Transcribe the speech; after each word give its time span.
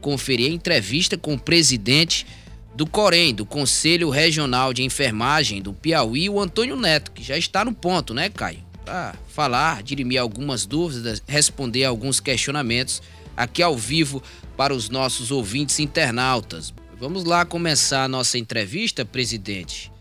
conferir 0.00 0.50
a 0.50 0.54
entrevista 0.54 1.16
com 1.16 1.34
o 1.34 1.38
presidente 1.38 2.26
do 2.74 2.86
Corém, 2.86 3.34
do 3.34 3.44
Conselho 3.44 4.08
Regional 4.08 4.72
de 4.72 4.84
Enfermagem 4.84 5.60
do 5.60 5.72
Piauí, 5.72 6.30
o 6.30 6.40
Antônio 6.40 6.76
Neto, 6.76 7.10
que 7.10 7.22
já 7.22 7.36
está 7.36 7.64
no 7.64 7.74
ponto, 7.74 8.14
né, 8.14 8.30
Caio? 8.30 8.60
Para 8.84 9.14
falar, 9.28 9.82
dirimir 9.82 10.20
algumas 10.20 10.64
dúvidas, 10.64 11.22
responder 11.26 11.84
alguns 11.84 12.20
questionamentos 12.20 13.02
aqui 13.36 13.62
ao 13.62 13.76
vivo 13.76 14.22
para 14.56 14.74
os 14.74 14.88
nossos 14.88 15.30
ouvintes 15.30 15.80
internautas. 15.80 16.72
Vamos 16.98 17.24
lá 17.24 17.44
começar 17.44 18.04
a 18.04 18.08
nossa 18.08 18.38
entrevista, 18.38 19.04
presidente. 19.04 19.92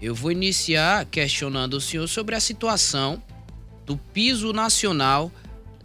Eu 0.00 0.14
vou 0.14 0.32
iniciar 0.32 1.06
questionando 1.06 1.74
o 1.74 1.80
senhor 1.80 2.08
sobre 2.08 2.34
a 2.34 2.40
situação 2.40 3.22
do 3.86 3.96
piso 3.96 4.52
nacional 4.52 5.30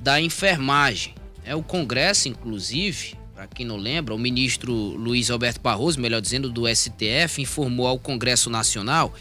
da 0.01 0.19
enfermagem. 0.19 1.15
É 1.43 1.55
o 1.55 1.63
Congresso, 1.63 2.27
inclusive, 2.27 3.15
para 3.37 3.45
quem 3.45 3.67
não 3.67 3.77
lembra, 3.77 4.15
o 4.15 4.17
ministro 4.17 4.73
Luiz 4.73 5.29
Alberto 5.29 5.61
Barroso, 5.61 5.99
melhor 5.99 6.19
dizendo, 6.19 6.49
do 6.49 6.63
STF, 6.67 7.39
informou 7.39 7.85
ao 7.85 7.99
Congresso 7.99 8.49
Nacional 8.49 9.13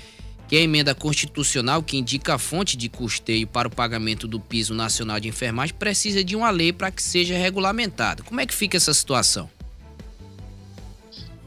que 0.49 0.57
a 0.57 0.61
emenda 0.61 0.95
constitucional 0.95 1.83
que 1.83 1.99
indica 1.99 2.37
a 2.37 2.39
fonte 2.39 2.79
de 2.79 2.89
custeio 2.89 3.47
para 3.47 3.69
o 3.69 3.71
pagamento 3.71 4.27
do 4.27 4.41
piso 4.41 4.73
nacional 4.73 5.21
de 5.21 5.29
enfermagem 5.29 5.75
precisa 5.75 6.25
de 6.25 6.35
uma 6.35 6.49
lei 6.49 6.73
para 6.73 6.91
que 6.91 7.03
seja 7.03 7.37
regulamentado. 7.37 8.25
Como 8.25 8.41
é 8.41 8.47
que 8.47 8.55
fica 8.55 8.79
essa 8.79 8.95
situação? 8.95 9.51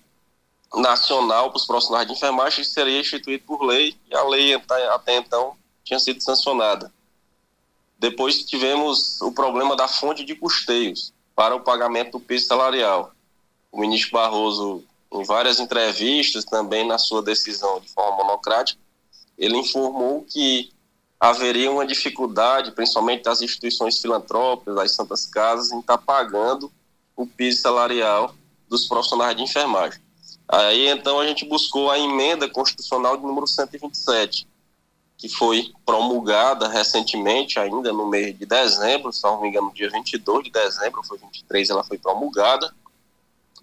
nacional 0.73 1.49
para 1.49 1.57
os 1.57 1.65
profissionais 1.65 2.07
de 2.07 2.13
enfermagem, 2.13 2.63
que 2.63 2.69
seria 2.69 2.99
instituído 2.99 3.43
por 3.45 3.63
lei, 3.63 3.95
e 4.09 4.15
a 4.15 4.23
lei 4.23 4.53
até 4.53 5.17
então 5.17 5.55
tinha 5.83 5.99
sido 5.99 6.21
sancionada. 6.21 6.91
Depois 7.97 8.43
tivemos 8.43 9.19
o 9.21 9.31
problema 9.31 9.75
da 9.75 9.87
fonte 9.87 10.23
de 10.23 10.35
custeios 10.35 11.13
para 11.35 11.55
o 11.55 11.61
pagamento 11.61 12.11
do 12.11 12.19
piso 12.19 12.47
salarial 12.47 13.13
o 13.71 13.79
ministro 13.79 14.11
Barroso, 14.11 14.83
em 15.11 15.23
várias 15.23 15.59
entrevistas, 15.59 16.45
também 16.45 16.85
na 16.85 16.97
sua 16.97 17.21
decisão 17.21 17.79
de 17.79 17.89
forma 17.89 18.17
monocrática, 18.17 18.79
ele 19.37 19.57
informou 19.57 20.23
que 20.23 20.71
haveria 21.19 21.69
uma 21.69 21.85
dificuldade, 21.85 22.71
principalmente 22.71 23.23
das 23.23 23.41
instituições 23.41 23.99
filantrópicas, 23.99 24.75
das 24.75 24.95
santas 24.95 25.25
casas, 25.25 25.71
em 25.71 25.79
estar 25.79 25.97
pagando 25.97 26.71
o 27.15 27.27
piso 27.27 27.61
salarial 27.61 28.33
dos 28.69 28.87
profissionais 28.87 29.35
de 29.35 29.43
enfermagem. 29.43 29.99
Aí 30.47 30.87
então 30.87 31.19
a 31.19 31.27
gente 31.27 31.45
buscou 31.45 31.91
a 31.91 31.99
emenda 31.99 32.47
constitucional 32.49 33.17
de 33.17 33.23
número 33.23 33.45
127, 33.45 34.47
que 35.17 35.27
foi 35.27 35.73
promulgada 35.85 36.69
recentemente, 36.69 37.59
ainda 37.59 37.91
no 37.91 38.07
mês 38.07 38.37
de 38.37 38.45
dezembro, 38.45 39.11
se 39.11 39.21
não 39.23 39.41
me 39.41 39.49
engano, 39.49 39.73
dia 39.73 39.89
22 39.89 40.45
de 40.45 40.51
dezembro, 40.51 41.03
foi 41.03 41.17
23, 41.17 41.69
ela 41.69 41.83
foi 41.83 41.97
promulgada, 41.97 42.73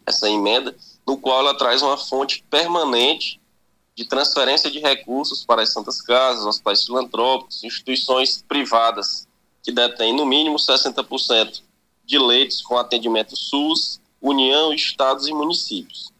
essa 0.04 0.28
emenda, 0.28 0.76
no 1.06 1.16
qual 1.16 1.40
ela 1.40 1.56
traz 1.56 1.82
uma 1.82 1.96
fonte 1.96 2.44
permanente 2.50 3.40
de 3.96 4.04
transferência 4.04 4.70
de 4.70 4.78
recursos 4.78 5.42
para 5.42 5.62
as 5.62 5.72
santas 5.72 6.02
casas, 6.02 6.44
hospitais 6.44 6.84
filantrópicos, 6.84 7.64
instituições 7.64 8.44
privadas 8.46 9.26
que 9.62 9.72
detêm 9.72 10.14
no 10.14 10.26
mínimo 10.26 10.56
60% 10.56 11.62
de 12.04 12.18
leitos 12.18 12.60
com 12.60 12.76
atendimento 12.76 13.34
SUS, 13.34 13.98
União, 14.20 14.72
estados 14.72 15.26
e 15.26 15.32
municípios. 15.32 16.12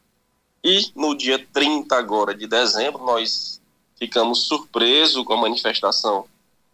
E 0.65 0.91
no 0.94 1.15
dia 1.15 1.44
30 1.53 1.94
agora 1.94 2.34
de 2.34 2.47
dezembro, 2.47 3.04
nós 3.04 3.60
ficamos 3.98 4.44
surpresos 4.47 5.22
com 5.25 5.34
a 5.34 5.41
manifestação 5.41 6.25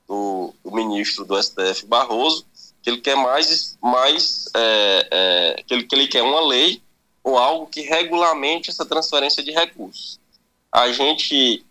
do, 0.06 0.54
do 0.64 0.70
ministro 0.70 1.24
do 1.24 1.40
STF, 1.40 1.84
Barroso, 1.86 2.46
que 2.80 2.90
ele 2.90 3.00
quer 3.00 3.16
mais, 3.16 3.76
mais 3.82 4.46
é, 4.54 5.08
é, 5.10 5.62
que, 5.62 5.74
ele, 5.74 5.84
que 5.84 5.94
ele 5.94 6.08
quer 6.08 6.22
uma 6.22 6.40
lei 6.46 6.80
ou 7.22 7.38
algo 7.38 7.66
que 7.66 7.82
regulamente 7.82 8.70
essa 8.70 8.84
transferência 8.84 9.42
de 9.42 9.52
recursos. 9.52 10.21
A 10.72 10.90
gente 10.90 11.64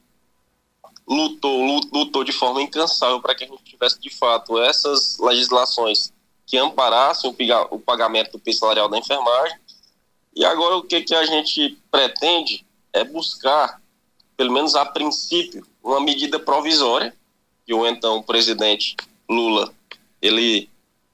lutou, 1.08 1.64
lutou 1.92 2.24
de 2.24 2.32
forma 2.32 2.62
incansável 2.62 3.20
para 3.20 3.36
que 3.36 3.44
a 3.44 3.48
gente 3.48 3.64
tivesse 3.64 4.00
de 4.00 4.10
fato 4.10 4.58
essas 4.60 5.18
legislações 5.20 6.14
que 6.46 6.58
amparassem 6.58 7.36
o 7.72 7.80
pagamento 7.80 8.34
do 8.34 8.40
piso 8.40 8.60
salarial 8.60 8.88
da 8.88 8.98
enfermagem. 8.98 9.58
E 10.36 10.46
agora 10.46 10.78
o 10.78 10.84
que, 10.84 11.02
que 11.02 11.16
a 11.16 11.26
gente 11.26 11.78
pretende 11.90 12.66
é 12.94 13.04
buscar, 13.04 13.82
pelo 14.38 14.52
menos 14.52 14.76
a 14.76 14.86
princípio, 14.86 15.66
uma 15.84 16.00
medida 16.00 16.40
provisória, 16.40 17.16
que 17.66 17.74
o 17.74 17.88
então 17.88 18.22
presidente 18.22 18.96
Lula, 19.30 19.74
ele 20.22 20.70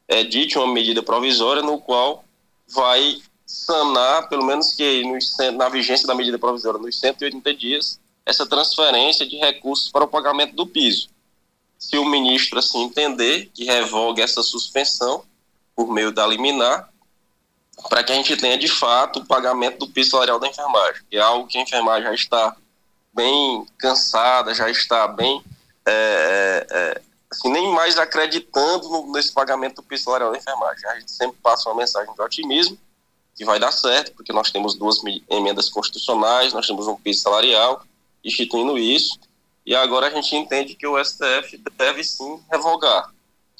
edite 0.07 0.57
uma 0.57 0.73
medida 0.73 1.03
provisória 1.03 1.61
no 1.61 1.79
qual 1.79 2.23
vai 2.67 3.21
sanar, 3.47 4.27
pelo 4.27 4.45
menos 4.45 4.73
que 4.73 5.03
nos, 5.05 5.37
na 5.55 5.69
vigência 5.69 6.05
da 6.05 6.13
medida 6.13 6.37
provisória, 6.37 6.79
nos 6.79 6.99
180 6.99 7.53
dias, 7.55 7.97
essa 8.25 8.45
transferência 8.45 9.25
de 9.25 9.37
recursos 9.37 9.89
para 9.89 10.03
o 10.03 10.07
pagamento 10.07 10.53
do 10.53 10.67
piso. 10.67 11.09
Se 11.79 11.97
o 11.97 12.03
ministro 12.03 12.59
assim 12.59 12.83
entender, 12.83 13.49
que 13.53 13.63
revogue 13.63 14.21
essa 14.21 14.43
suspensão 14.43 15.23
por 15.73 15.89
meio 15.93 16.11
da 16.11 16.27
liminar, 16.27 16.89
para 17.89 18.03
que 18.03 18.11
a 18.11 18.15
gente 18.15 18.35
tenha 18.35 18.57
de 18.57 18.67
fato 18.67 19.19
o 19.19 19.25
pagamento 19.25 19.79
do 19.79 19.87
piso 19.87 20.11
salarial 20.11 20.39
da 20.39 20.47
enfermagem, 20.47 21.03
que 21.09 21.15
é 21.15 21.21
algo 21.21 21.47
que 21.47 21.57
a 21.57 21.61
enfermagem 21.61 22.03
já 22.03 22.13
está 22.13 22.57
bem 23.13 23.65
cansada, 23.77 24.53
já 24.53 24.69
está 24.69 25.07
bem 25.07 25.41
é, 25.85 26.65
é, 26.69 26.77
é 26.77 27.01
assim, 27.31 27.49
nem 27.49 27.71
mais 27.71 27.97
acreditando 27.97 28.89
no, 28.89 29.11
nesse 29.13 29.31
pagamento 29.31 29.75
do 29.75 29.83
piso 29.83 30.05
salarial 30.05 30.31
da 30.31 30.37
enfermagem. 30.37 30.89
A 30.89 30.99
gente 30.99 31.11
sempre 31.11 31.37
passa 31.41 31.69
uma 31.69 31.75
mensagem 31.75 32.13
de 32.13 32.21
otimismo 32.21 32.77
que 33.37 33.45
vai 33.45 33.59
dar 33.59 33.71
certo, 33.71 34.13
porque 34.13 34.33
nós 34.33 34.49
temos 34.49 34.73
duas 34.73 34.99
emendas 35.29 35.69
constitucionais, 35.69 36.53
nós 36.53 36.65
temos 36.65 36.87
um 36.87 36.95
piso 36.95 37.21
salarial 37.21 37.83
instituindo 38.25 38.77
isso, 38.79 39.19
e 39.63 39.75
agora 39.75 40.07
a 40.07 40.09
gente 40.09 40.35
entende 40.35 40.75
que 40.75 40.87
o 40.87 40.97
STF 41.03 41.61
deve 41.77 42.03
sim 42.03 42.39
revogar, 42.51 43.13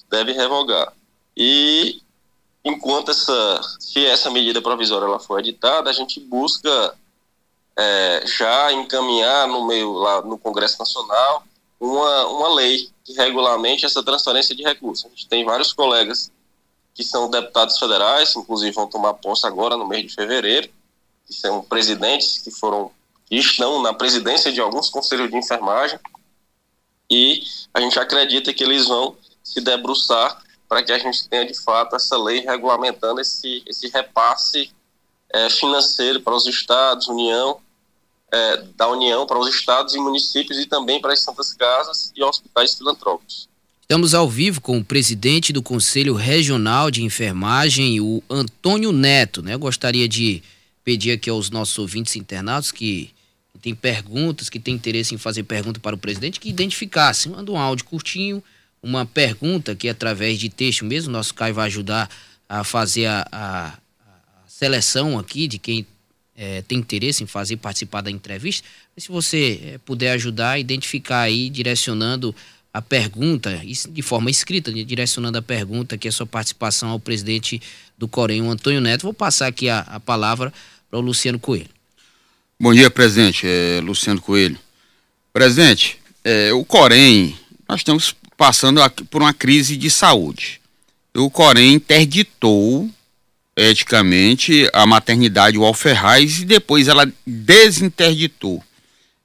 deve 0.09 0.31
revogar. 0.31 0.91
E 1.35 2.01
enquanto 2.65 3.11
essa, 3.11 3.61
se 3.79 4.03
essa 4.05 4.31
medida 4.31 4.61
provisória 4.61 5.05
ela 5.05 5.19
for 5.19 5.39
editada, 5.39 5.89
a 5.89 5.93
gente 5.93 6.19
busca 6.19 6.95
é, 7.77 8.23
já 8.25 8.73
encaminhar 8.73 9.47
no 9.47 9.67
meio 9.67 9.93
lá 9.93 10.21
no 10.21 10.39
Congresso 10.39 10.79
Nacional 10.79 11.43
uma, 11.79 12.27
uma 12.27 12.55
lei 12.55 12.89
que 13.03 13.13
regulamente 13.13 13.85
essa 13.85 14.03
transferência 14.03 14.55
de 14.55 14.63
recursos. 14.63 15.05
A 15.05 15.09
gente 15.09 15.27
tem 15.27 15.45
vários 15.45 15.71
colegas 15.71 16.31
que 16.97 17.03
são 17.03 17.29
deputados 17.29 17.77
federais, 17.77 18.35
inclusive 18.35 18.71
vão 18.71 18.87
tomar 18.87 19.13
posse 19.13 19.45
agora 19.45 19.77
no 19.77 19.87
mês 19.87 20.07
de 20.07 20.15
fevereiro, 20.15 20.67
que 21.27 21.33
são 21.33 21.61
presidentes 21.61 22.39
que 22.39 22.49
foram 22.49 22.91
estão 23.29 23.81
na 23.81 23.93
presidência 23.93 24.51
de 24.51 24.59
alguns 24.59 24.89
conselhos 24.89 25.29
de 25.29 25.37
enfermagem, 25.37 25.99
e 27.09 27.43
a 27.73 27.79
gente 27.81 27.99
acredita 27.99 28.53
que 28.53 28.63
eles 28.63 28.87
vão 28.87 29.15
se 29.43 29.61
debruçar 29.61 30.41
para 30.67 30.81
que 30.81 30.91
a 30.91 30.97
gente 30.97 31.27
tenha 31.29 31.45
de 31.45 31.53
fato 31.53 31.95
essa 31.95 32.17
lei 32.17 32.39
regulamentando 32.39 33.21
esse, 33.21 33.63
esse 33.67 33.89
repasse 33.89 34.71
é, 35.29 35.49
financeiro 35.49 36.21
para 36.21 36.33
os 36.33 36.47
estados, 36.47 37.07
União, 37.07 37.59
é, 38.31 38.57
da 38.75 38.87
União 38.87 39.25
para 39.25 39.37
os 39.37 39.53
estados 39.53 39.93
e 39.93 39.99
municípios 39.99 40.57
e 40.57 40.65
também 40.65 40.99
para 40.99 41.13
as 41.13 41.19
santas 41.19 41.53
casas 41.53 42.11
e 42.15 42.23
hospitais 42.23 42.75
filantrópicos. 42.75 43.47
Estamos 43.89 44.13
ao 44.13 44.29
vivo 44.29 44.59
com 44.59 44.79
o 44.79 44.83
presidente 44.83 45.53
do 45.53 45.63
Conselho 45.63 46.13
Regional 46.13 46.91
de 46.91 47.05
Enfermagem, 47.05 48.01
o 48.01 48.21
Antônio 48.29 48.91
Neto. 48.91 49.41
Né? 49.41 49.53
Eu 49.53 49.59
gostaria 49.59 50.09
de 50.09 50.43
pedir 50.83 51.13
aqui 51.13 51.29
aos 51.29 51.49
nossos 51.49 51.79
ouvintes 51.79 52.17
internados 52.17 52.69
que, 52.69 53.11
têm 53.61 53.73
perguntas, 53.73 54.49
que 54.49 54.59
têm 54.59 54.75
interesse 54.75 55.15
em 55.15 55.17
fazer 55.17 55.43
pergunta 55.43 55.79
para 55.79 55.95
o 55.95 55.97
presidente, 55.97 56.37
que 56.37 56.49
identificassem. 56.49 57.31
Manda 57.31 57.49
um 57.49 57.57
áudio 57.57 57.85
curtinho, 57.85 58.43
uma 58.83 59.05
pergunta 59.05 59.73
que 59.73 59.87
através 59.87 60.37
de 60.37 60.49
texto 60.49 60.83
mesmo, 60.83 61.09
nosso 61.09 61.33
Caio 61.33 61.53
vai 61.53 61.67
ajudar 61.67 62.09
a 62.49 62.65
fazer 62.65 63.05
a, 63.05 63.25
a, 63.31 63.67
a 63.67 64.49
seleção 64.49 65.17
aqui 65.17 65.47
de 65.47 65.57
quem 65.57 65.87
é, 66.35 66.61
tem 66.61 66.79
interesse 66.79 67.23
em 67.23 67.27
fazer 67.27 67.55
participar 67.55 68.01
da 68.01 68.11
entrevista. 68.11 68.67
Se 68.97 69.07
você 69.07 69.61
é, 69.63 69.77
puder 69.77 70.11
ajudar 70.11 70.59
identificar 70.59 71.21
aí, 71.21 71.49
direcionando 71.49 72.35
a 72.77 72.81
pergunta, 72.81 73.59
de 73.89 74.01
forma 74.03 74.29
escrita, 74.29 74.71
direcionando 74.71 75.39
a 75.39 75.41
pergunta, 75.41 75.97
que 75.97 76.07
é 76.07 76.09
a 76.09 76.11
sua 76.11 76.27
participação 76.27 76.89
ao 76.89 76.99
presidente 76.99 77.59
do 77.97 78.07
Corém, 78.07 78.43
o 78.43 78.51
Antônio 78.51 78.79
Neto. 78.79 79.01
Vou 79.01 79.13
passar 79.15 79.47
aqui 79.47 79.67
a, 79.67 79.79
a 79.79 79.99
palavra 79.99 80.53
para 80.87 80.99
o 80.99 81.01
Luciano 81.01 81.39
Coelho. 81.39 81.71
Bom 82.59 82.71
dia, 82.71 82.91
presidente. 82.91 83.47
É, 83.47 83.81
Luciano 83.81 84.21
Coelho. 84.21 84.59
Presidente, 85.33 85.97
é, 86.23 86.53
o 86.53 86.63
Corém, 86.63 87.35
nós 87.67 87.79
estamos 87.79 88.15
passando 88.37 88.79
por 89.09 89.23
uma 89.23 89.33
crise 89.33 89.75
de 89.75 89.89
saúde. 89.89 90.61
O 91.15 91.31
Corém 91.31 91.73
interditou 91.73 92.87
eticamente 93.55 94.69
a 94.71 94.85
maternidade 94.85 95.57
Walferraz 95.57 96.41
e 96.41 96.45
depois 96.45 96.87
ela 96.87 97.11
desinterditou. 97.25 98.63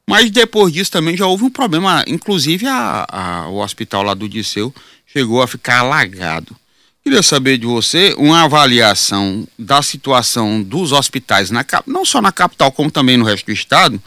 Mas 0.09 0.31
depois 0.31 0.73
disso 0.73 0.91
também 0.91 1.17
já 1.17 1.27
houve 1.27 1.45
um 1.45 1.51
problema, 1.51 2.05
inclusive 2.07 2.67
a, 2.67 3.07
a, 3.09 3.49
o 3.49 3.63
hospital 3.63 4.03
lá 4.03 4.15
do 4.15 4.29
Disseu 4.29 4.75
chegou 5.07 5.43
a 5.43 5.49
ficar 5.49 5.81
alagado. 5.81 6.57
Queria 7.05 7.23
saber 7.23 7.59
de 7.59 7.67
você 7.67 8.15
uma 8.17 8.45
avaliação 8.45 9.47
da 9.59 9.83
situação 9.83 10.63
dos 10.63 10.93
hospitais, 10.93 11.51
na, 11.51 11.65
não 11.87 12.05
só 12.05 12.21
na 12.21 12.31
capital, 12.31 12.71
como 12.71 12.91
também 12.91 13.17
no 13.17 13.25
resto 13.25 13.47
do 13.47 13.53
estado, 13.53 14.01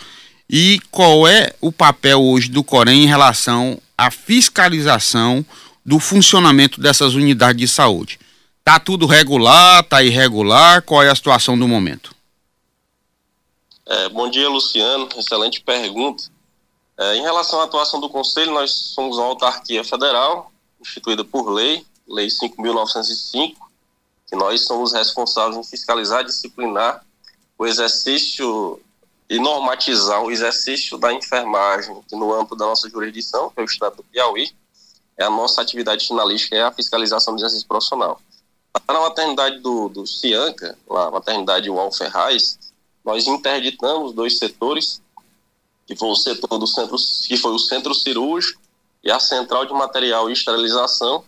e 0.50 0.80
qual 0.92 1.28
é 1.28 1.54
o 1.60 1.72
papel 1.72 2.22
hoje 2.22 2.50
do 2.50 2.64
Corém 2.64 3.04
em 3.04 3.08
relação 3.08 3.82
à 3.98 4.10
fiscalização 4.10 5.46
do 5.86 6.00
funcionamento 6.00 6.80
dessas 6.80 7.16
unidades 7.16 7.60
de 7.60 7.68
saúde. 7.68 8.18
Tá 8.64 8.80
tudo 8.80 9.06
regular, 9.06 9.84
tá 9.84 10.02
irregular? 10.02 10.82
Qual 10.82 11.04
é 11.04 11.10
a 11.10 11.16
situação 11.16 11.58
do 11.58 11.68
momento? 11.68 12.16
É, 13.88 14.10
bom 14.10 14.30
dia, 14.30 14.50
Luciano. 14.50 15.08
Excelente 15.16 15.62
pergunta. 15.62 16.24
É, 16.98 17.16
em 17.16 17.22
relação 17.22 17.62
à 17.62 17.66
atuação 17.66 18.00
do 18.00 18.10
Conselho, 18.10 18.52
nós 18.52 18.72
somos 18.72 19.18
uma 19.18 19.28
autarquia 19.28 19.84
federal, 19.84 20.52
instituída 20.82 21.24
por 21.24 21.50
lei, 21.50 21.86
Lei 22.08 22.28
5.905, 22.28 23.56
que 24.28 24.36
nós 24.36 24.66
somos 24.66 24.94
responsáveis 24.94 25.58
em 25.58 25.64
fiscalizar 25.64 26.22
e 26.22 26.26
disciplinar 26.26 27.04
o 27.58 27.66
exercício 27.66 28.80
e 29.30 29.40
normatizar 29.40 30.22
o 30.22 30.32
exercício 30.32 30.98
da 30.98 31.12
enfermagem 31.12 32.00
no 32.12 32.34
âmbito 32.34 32.56
da 32.56 32.66
nossa 32.66 32.88
jurisdição, 32.90 33.50
que 33.50 33.60
é 33.60 33.64
o 33.64 33.66
Estado 33.66 33.98
do 33.98 34.04
Piauí, 34.04 34.52
é 35.18 35.24
a 35.24 35.30
nossa 35.30 35.62
atividade 35.62 36.08
finalística, 36.08 36.56
é 36.56 36.64
a 36.64 36.72
fiscalização 36.72 37.34
do 37.36 37.40
exercício 37.40 37.68
profissional. 37.68 38.20
Na 38.88 39.00
maternidade 39.00 39.60
do, 39.60 39.90
do 39.90 40.06
Cianca, 40.06 40.78
a 40.90 41.10
maternidade 41.10 41.70
Wal 41.70 41.92
Ferraz, 41.92 42.60
nós 43.06 43.28
interditamos 43.28 44.13
dois 44.13 44.38
setores, 44.38 45.02
que 45.86 45.96
foi 45.96 46.10
o 46.10 46.16
setor 46.16 46.57
do 46.57 46.66
centro, 46.66 46.98
que 47.28 47.38
foi 47.38 47.52
o 47.52 47.60
centro 47.60 47.94
cirúrgico 47.94 48.60
e 49.04 49.12
a 49.12 49.19
central 49.19 49.66
de 49.66 49.74
material 49.74 50.30
e 50.30 50.34
esterilização, 50.34 51.24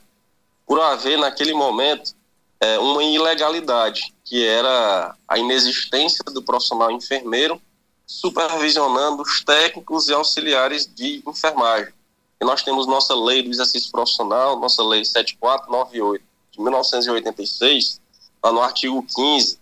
por 0.65 0.81
haver 0.81 1.17
naquele 1.17 1.53
momento 1.53 2.15
é, 2.59 2.79
uma 2.79 3.03
ilegalidade, 3.03 4.13
que 4.25 4.45
era 4.45 5.15
a 5.27 5.37
inexistência 5.37 6.23
do 6.25 6.41
profissional 6.41 6.91
enfermeiro 6.91 7.61
supervisionando 8.07 9.21
os 9.21 9.43
técnicos 9.43 10.07
e 10.07 10.13
auxiliares 10.13 10.87
de 10.87 11.21
enfermagem. 11.27 11.93
E 12.39 12.45
nós 12.45 12.63
temos 12.63 12.87
nossa 12.87 13.13
lei 13.13 13.43
do 13.43 13.49
exercício 13.49 13.91
profissional, 13.91 14.59
nossa 14.59 14.81
lei 14.83 15.03
7498 15.03 16.23
de 16.51 16.61
1986, 16.61 18.01
lá 18.43 18.51
no 18.51 18.61
artigo 18.61 19.03
15, 19.03 19.59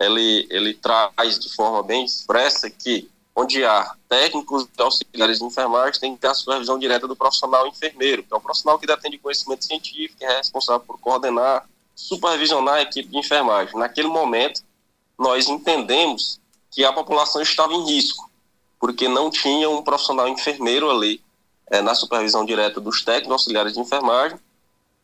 ele, 0.00 0.46
ele 0.50 0.74
traz 0.74 1.38
de 1.38 1.54
forma 1.54 1.82
bem 1.82 2.04
expressa 2.04 2.70
que 2.70 3.08
onde 3.36 3.64
há 3.64 3.94
técnicos 4.08 4.64
e 4.64 4.82
auxiliares 4.82 5.38
de 5.38 5.44
enfermagem 5.44 6.00
tem 6.00 6.14
que 6.14 6.20
ter 6.20 6.28
a 6.28 6.34
supervisão 6.34 6.78
direta 6.78 7.06
do 7.06 7.14
profissional 7.14 7.66
enfermeiro, 7.66 8.22
que 8.22 8.32
é 8.32 8.36
o 8.36 8.40
profissional 8.40 8.78
que 8.78 8.86
detém 8.86 9.10
de 9.10 9.18
conhecimento 9.18 9.64
científico, 9.64 10.18
que 10.18 10.24
é 10.24 10.38
responsável 10.38 10.84
por 10.86 10.98
coordenar, 10.98 11.68
supervisionar 11.94 12.76
a 12.76 12.82
equipe 12.82 13.08
de 13.08 13.18
enfermagem. 13.18 13.78
Naquele 13.78 14.08
momento, 14.08 14.62
nós 15.18 15.48
entendemos 15.48 16.40
que 16.70 16.84
a 16.84 16.92
população 16.92 17.40
estava 17.42 17.72
em 17.72 17.84
risco, 17.84 18.30
porque 18.78 19.06
não 19.06 19.30
tinha 19.30 19.68
um 19.68 19.82
profissional 19.82 20.28
enfermeiro 20.28 20.90
ali 20.90 21.22
é, 21.70 21.82
na 21.82 21.94
supervisão 21.94 22.44
direta 22.44 22.80
dos 22.80 23.04
técnicos 23.04 23.32
auxiliares 23.32 23.74
de 23.74 23.80
enfermagem 23.80 24.38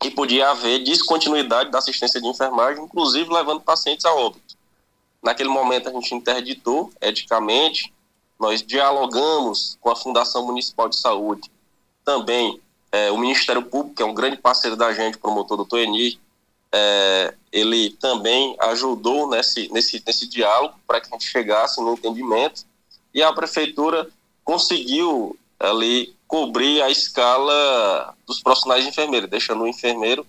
e 0.03 0.11
podia 0.11 0.49
haver 0.49 0.83
descontinuidade 0.83 1.71
da 1.71 1.79
assistência 1.79 2.19
de 2.21 2.27
enfermagem, 2.27 2.83
inclusive 2.83 3.31
levando 3.31 3.61
pacientes 3.61 4.05
a 4.05 4.13
óbito. 4.13 4.56
Naquele 5.27 5.49
momento 5.49 5.89
a 5.89 5.91
gente 5.91 6.15
interditou 6.15 6.89
eticamente, 7.01 7.93
nós 8.39 8.63
dialogamos 8.63 9.77
com 9.81 9.89
a 9.89 9.95
Fundação 9.95 10.45
Municipal 10.45 10.87
de 10.87 10.95
Saúde, 10.95 11.51
também 12.05 12.61
é, 12.93 13.11
o 13.11 13.17
Ministério 13.17 13.61
Público, 13.61 13.93
que 13.97 14.01
é 14.01 14.05
um 14.05 14.13
grande 14.13 14.37
parceiro 14.37 14.77
da 14.77 14.93
gente, 14.93 15.17
promotor 15.17 15.57
do 15.57 15.65
Toeni, 15.65 16.17
é, 16.71 17.33
ele 17.51 17.89
também 17.89 18.55
ajudou 18.57 19.29
nesse, 19.29 19.69
nesse, 19.73 20.01
nesse 20.07 20.29
diálogo 20.29 20.75
para 20.87 21.01
que 21.01 21.07
a 21.07 21.17
gente 21.17 21.27
chegasse 21.27 21.81
no 21.81 21.91
entendimento. 21.91 22.63
E 23.13 23.21
a 23.21 23.33
prefeitura 23.33 24.07
conseguiu 24.45 25.37
ali 25.59 26.15
cobrir 26.25 26.81
a 26.81 26.89
escala 26.89 28.15
dos 28.25 28.41
profissionais 28.41 28.85
de 28.85 28.91
enfermeiro, 28.91 29.27
deixando 29.27 29.63
o 29.63 29.67
enfermeiro 29.67 30.25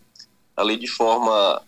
ali 0.56 0.76
de 0.76 0.88
forma 0.88 1.62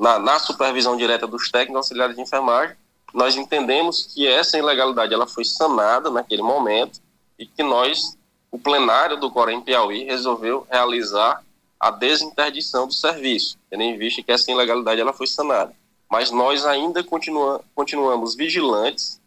na, 0.00 0.18
na 0.18 0.38
supervisão 0.38 0.96
direta 0.96 1.26
dos 1.26 1.50
técnicos 1.50 1.76
auxiliares 1.76 2.16
de 2.16 2.22
enfermagem. 2.22 2.74
Nós 3.12 3.36
entendemos 3.36 4.04
que 4.14 4.26
essa 4.26 4.56
ilegalidade 4.56 5.12
ela 5.12 5.26
foi 5.26 5.44
sanada 5.44 6.10
naquele 6.10 6.42
momento 6.42 7.00
e 7.38 7.44
que 7.44 7.62
nós, 7.62 8.16
o 8.50 8.58
plenário 8.58 9.18
do 9.18 9.30
Corém 9.30 9.60
Piauí, 9.60 10.04
resolveu 10.04 10.66
realizar 10.70 11.44
a 11.78 11.90
desinterdição 11.90 12.86
do 12.86 12.94
serviço, 12.94 13.58
tendo 13.68 13.82
em 13.82 13.98
vista 13.98 14.22
que 14.22 14.32
essa 14.32 14.50
ilegalidade 14.50 15.00
ela 15.00 15.12
foi 15.12 15.26
sanada. 15.26 15.74
Mas 16.10 16.30
nós 16.30 16.64
ainda 16.64 17.04
continua, 17.04 17.62
continuamos 17.74 18.34
vigilantes 18.34 19.20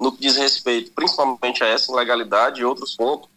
no 0.00 0.10
que 0.10 0.22
diz 0.22 0.36
respeito 0.36 0.90
principalmente 0.92 1.62
a 1.62 1.66
essa 1.66 1.92
ilegalidade 1.92 2.60
e 2.60 2.64
outros 2.64 2.96
pontos, 2.96 3.28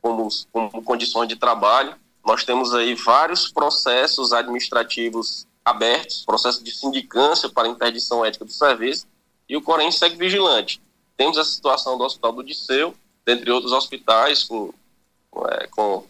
como, 0.00 0.28
como 0.50 0.82
condições 0.82 1.28
de 1.28 1.36
trabalho. 1.36 1.94
Nós 2.24 2.42
temos 2.42 2.74
aí 2.74 2.94
vários 2.94 3.52
processos 3.52 4.32
administrativos 4.32 5.46
abertos, 5.70 6.24
processo 6.24 6.62
de 6.62 6.70
sindicância 6.70 7.48
para 7.48 7.68
interdição 7.68 8.24
ética 8.24 8.44
do 8.44 8.52
serviço, 8.52 9.06
e 9.48 9.56
o 9.56 9.62
Corém 9.62 9.90
segue 9.90 10.16
vigilante. 10.16 10.80
Temos 11.16 11.36
a 11.36 11.44
situação 11.44 11.98
do 11.98 12.04
Hospital 12.04 12.32
do 12.32 12.44
Disseu, 12.44 12.94
dentre 13.24 13.50
outros 13.50 13.72
hospitais, 13.72 14.44
com, 14.44 14.72
é, 15.48 15.66
com 15.68 16.04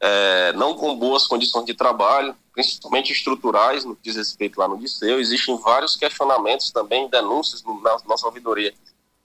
é, 0.00 0.52
não 0.52 0.74
com 0.74 0.96
boas 0.96 1.26
condições 1.26 1.64
de 1.64 1.74
trabalho, 1.74 2.34
principalmente 2.52 3.12
estruturais, 3.12 3.84
no 3.84 3.94
que 3.94 4.02
diz 4.02 4.16
respeito 4.16 4.58
lá 4.58 4.68
no 4.68 4.78
Disseu. 4.78 5.20
Existem 5.20 5.56
vários 5.58 5.96
questionamentos 5.96 6.70
também, 6.70 7.08
denúncias 7.08 7.62
na 7.82 7.98
nossa 8.06 8.26
ouvidoria, 8.26 8.72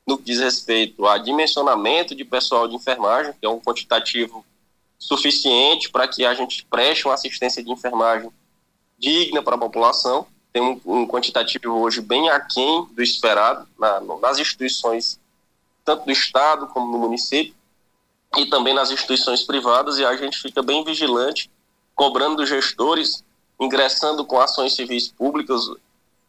no 0.08 0.18
que 0.18 0.24
diz 0.24 0.40
respeito 0.40 1.06
a 1.06 1.18
dimensionamento 1.18 2.16
de 2.16 2.26
pessoal 2.26 2.68
de 2.68 2.76
enfermagem, 2.76 3.34
que 3.34 3.46
é 3.46 3.50
um 3.50 3.60
quantitativo 3.60 4.46
suficiente 4.98 5.90
para 5.90 6.08
que 6.08 6.26
a 6.26 6.34
gente 6.34 6.66
preste 6.66 7.06
uma 7.06 7.16
assistência 7.16 7.64
de 7.64 7.72
enfermagem 7.72 8.32
digna 9.02 9.42
para 9.42 9.56
a 9.56 9.60
população. 9.60 10.28
Tem 10.54 10.62
um, 10.62 10.80
um, 10.86 11.08
quantitativo 11.08 11.74
hoje 11.74 12.00
bem 12.00 12.30
aquém 12.30 12.86
do 12.92 13.02
esperado 13.02 13.68
na, 13.80 14.00
nas 14.22 14.38
instituições, 14.38 15.20
tanto 15.84 16.06
do 16.06 16.12
Estado 16.12 16.68
como 16.68 16.92
no 16.92 17.00
município 17.00 17.56
e 18.38 18.46
também 18.46 18.74
nas 18.74 18.92
instituições 18.92 19.44
privadas, 19.44 19.98
e 19.98 20.06
a 20.06 20.16
gente 20.16 20.38
fica 20.38 20.62
bem 20.62 20.84
vigilante, 20.84 21.50
cobrando 21.96 22.38
dos 22.38 22.50
gestores, 22.50 23.24
ingressando 23.60 24.24
com 24.24 24.40
ações 24.40 24.76
civis 24.76 25.10
públicas. 25.10 25.62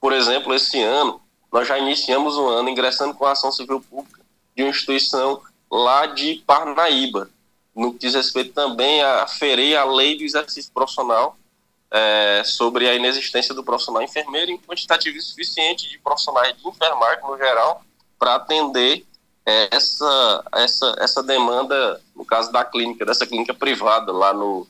Por 0.01 0.13
exemplo, 0.13 0.53
esse 0.55 0.83
ano, 0.83 1.21
nós 1.53 1.69
já 1.69 1.79
iniciamos 1.79 2.37
o 2.37 2.49
ano 2.49 2.69
ingressando 2.69 3.15
com 3.15 3.25
a 3.25 3.33
ação 3.33 3.53
civil 3.53 3.81
pública 3.81 4.21
de 4.57 4.63
uma 4.63 4.71
instituição 4.71 5.41
lá 5.71 6.07
de 6.07 6.43
Parnaíba, 6.47 7.31
no 7.75 7.93
que 7.93 8.01
diz 8.01 8.15
respeito 8.15 8.53
também 8.53 9.03
a 9.03 9.27
ferir 9.27 9.77
a 9.77 9.85
lei 9.85 10.17
do 10.17 10.25
exercício 10.25 10.73
profissional, 10.73 11.37
é, 11.93 12.43
sobre 12.45 12.89
a 12.89 12.95
inexistência 12.95 13.55
do 13.55 13.63
profissional 13.63 14.03
enfermeiro 14.03 14.51
em 14.51 14.59
quantitativo 14.59 15.21
suficiente 15.21 15.91
de 15.91 15.99
profissionais 15.99 16.57
de 16.57 16.67
enfermagem 16.67 17.23
no 17.23 17.37
geral 17.37 17.85
para 18.19 18.37
atender 18.37 19.05
é, 19.45 19.69
essa, 19.71 20.45
essa, 20.55 20.97
essa 20.99 21.23
demanda, 21.23 22.01
no 22.17 22.25
caso 22.25 22.51
da 22.51 22.65
clínica, 22.65 23.05
dessa 23.05 23.27
clínica 23.27 23.53
privada 23.53 24.11
lá 24.11 24.33
no, 24.33 24.67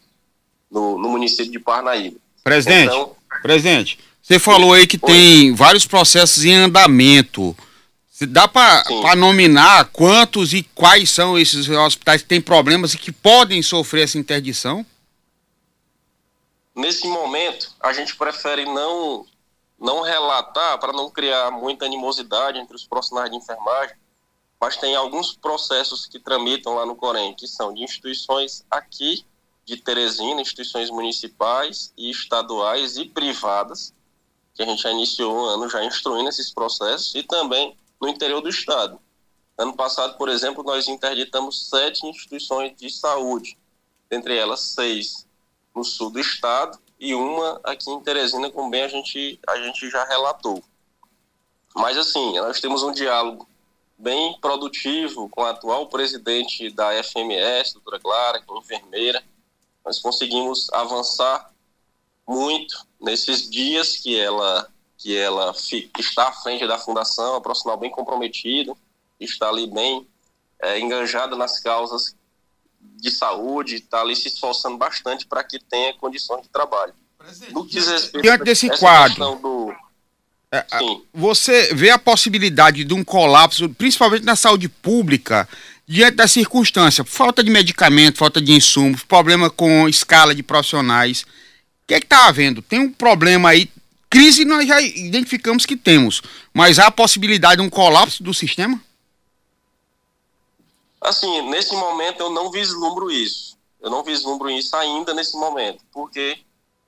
no, 0.69 0.99
no 0.99 1.09
município 1.11 1.53
de 1.53 1.61
Parnaíba. 1.61 2.17
Presidente, 2.43 2.87
então, 2.87 3.15
presidente, 3.41 3.99
você 4.21 4.39
falou 4.39 4.73
aí 4.73 4.87
que 4.87 4.99
tem 4.99 5.55
vários 5.55 5.87
processos 5.87 6.45
em 6.45 6.55
andamento. 6.55 7.57
Dá 8.29 8.47
para 8.49 9.17
nominar 9.17 9.91
quantos 9.93 10.53
e 10.53 10.63
quais 10.75 11.11
são 11.11 11.39
esses 11.39 11.69
hospitais 11.69 12.23
que 12.23 12.29
têm 12.29 12.41
problemas 12.41 12.95
e 12.95 12.99
que 12.99 13.13
podem 13.13 13.63
sofrer 13.63 14.05
essa 14.05 14.19
interdição? 14.19 14.85
Nesse 16.75 17.07
momento, 17.07 17.75
a 17.81 17.93
gente 17.93 18.17
prefere 18.17 18.65
não, 18.65 19.27
não 19.79 20.01
relatar 20.01 20.79
para 20.79 20.93
não 20.93 21.11
criar 21.11 21.51
muita 21.51 21.85
animosidade 21.85 22.59
entre 22.59 22.75
os 22.75 22.87
profissionais 22.87 23.31
de 23.31 23.37
enfermagem, 23.37 23.95
mas 24.59 24.77
tem 24.77 24.95
alguns 24.95 25.35
processos 25.37 26.07
que 26.07 26.19
tramitam 26.19 26.75
lá 26.75 26.87
no 26.87 26.97
Corém, 26.97 27.35
que 27.35 27.47
são 27.47 27.75
de 27.75 27.83
instituições 27.83 28.65
aqui 28.71 29.27
de 29.67 29.77
Teresina, 29.77 30.41
instituições 30.41 30.89
municipais 30.89 31.93
e 31.97 32.11
estaduais 32.11 32.97
e 32.97 33.05
privadas, 33.05 33.93
que 34.55 34.63
a 34.63 34.67
gente 34.67 34.83
já 34.83 34.91
iniciou 34.91 35.35
um 35.35 35.45
ano 35.45 35.69
já 35.69 35.85
instruindo 35.85 36.29
esses 36.29 36.51
processos, 36.51 37.15
e 37.15 37.23
também 37.23 37.77
no 38.01 38.09
interior 38.09 38.41
do 38.41 38.49
estado. 38.49 38.99
Ano 39.59 39.75
passado, 39.75 40.17
por 40.17 40.29
exemplo, 40.29 40.65
nós 40.65 40.89
interditamos 40.89 41.69
sete 41.69 42.07
instituições 42.07 42.75
de 42.77 42.89
saúde, 42.89 43.59
entre 44.11 44.37
elas 44.37 44.61
seis 44.61 45.27
no 45.75 45.85
sul 45.85 46.11
do 46.11 46.21
estado 46.21 46.79
e 46.99 47.15
uma 47.15 47.61
aqui 47.65 47.91
em 47.91 48.01
Teresina, 48.01 48.51
como 48.51 48.71
bem 48.71 48.83
a 48.83 48.89
gente, 48.89 49.39
a 49.49 49.57
gente 49.57 49.91
já 49.91 50.05
relatou. 50.05 50.63
Mas 51.75 51.97
assim, 51.97 52.39
nós 52.39 52.61
temos 52.61 52.83
um 52.83 52.93
diálogo 52.93 53.49
bem 53.99 54.39
produtivo 54.41 55.29
com 55.29 55.43
a 55.43 55.51
atual 55.51 55.87
presidente 55.87 56.71
da 56.71 56.93
FMS, 57.03 57.75
doutora 57.75 58.01
Clara, 58.01 58.41
que 58.41 58.53
é 58.53 58.59
enfermeira. 58.59 59.25
Nós 59.85 59.99
conseguimos 60.01 60.73
avançar 60.73 61.51
muito 62.27 62.87
nesses 63.01 63.51
dias 63.51 63.97
que 63.97 64.19
ela 64.19 64.69
que 64.99 65.17
ela 65.17 65.53
fica, 65.53 66.01
está 66.01 66.29
à 66.29 66.33
frente 66.33 66.65
da 66.65 66.79
fundação, 66.79 67.35
é 67.35 67.39
um 67.39 67.43
profissional 67.43 67.77
bem 67.77 67.91
comprometido, 67.91 68.79
está 69.19 69.49
ali 69.49 69.67
bem 69.67 70.07
é, 70.61 70.79
enganjada 70.79 71.35
nas 71.35 71.59
causas 71.59 72.15
de 72.83 73.11
saúde, 73.11 73.77
está 73.77 74.01
ali 74.01 74.15
se 74.15 74.29
esforçando 74.29 74.77
bastante 74.77 75.27
para 75.27 75.43
que 75.43 75.59
tenha 75.59 75.93
condições 75.95 76.43
de 76.43 76.49
trabalho. 76.49 76.95
No 77.51 77.65
que 77.65 77.73
diz 77.73 77.89
respeito 77.89 78.23
diante 78.23 78.45
desse 78.45 78.69
quadro, 78.79 79.37
do... 79.37 79.75
é, 80.51 80.65
você 81.13 81.73
vê 81.75 81.91
a 81.91 81.99
possibilidade 81.99 82.85
de 82.85 82.95
um 82.95 83.05
colapso, 83.05 83.69
principalmente 83.71 84.25
na 84.25 84.37
saúde 84.37 84.69
pública, 84.69 85.49
diante 85.87 86.17
da 86.17 86.29
circunstância, 86.29 87.05
falta 87.05 87.43
de 87.43 87.51
medicamento, 87.51 88.19
falta 88.19 88.41
de 88.41 88.53
insumos, 88.53 89.03
problema 89.03 89.51
com 89.51 89.89
escala 89.89 90.35
de 90.35 90.43
profissionais. 90.43 91.23
O 91.23 91.27
que 91.89 91.95
é 91.95 91.99
está 91.99 92.27
havendo? 92.27 92.63
Tem 92.63 92.79
um 92.79 92.93
problema 92.93 93.51
aí. 93.51 93.71
Crise 94.09 94.45
nós 94.45 94.67
já 94.67 94.81
identificamos 94.81 95.65
que 95.65 95.77
temos, 95.77 96.23
mas 96.53 96.79
há 96.79 96.87
a 96.87 96.91
possibilidade 96.91 97.57
de 97.57 97.67
um 97.67 97.71
colapso 97.71 98.23
do 98.23 98.33
sistema? 98.35 98.81
Assim, 101.03 101.43
nesse 101.51 101.75
momento 101.75 102.21
eu 102.21 102.31
não 102.31 102.51
vislumbro 102.51 103.11
isso. 103.11 103.59
Eu 103.81 103.91
não 103.91 104.05
vislumbro 104.05 104.49
isso 104.49 104.77
ainda 104.77 105.13
nesse 105.13 105.37
momento, 105.37 105.85
porque 105.93 106.39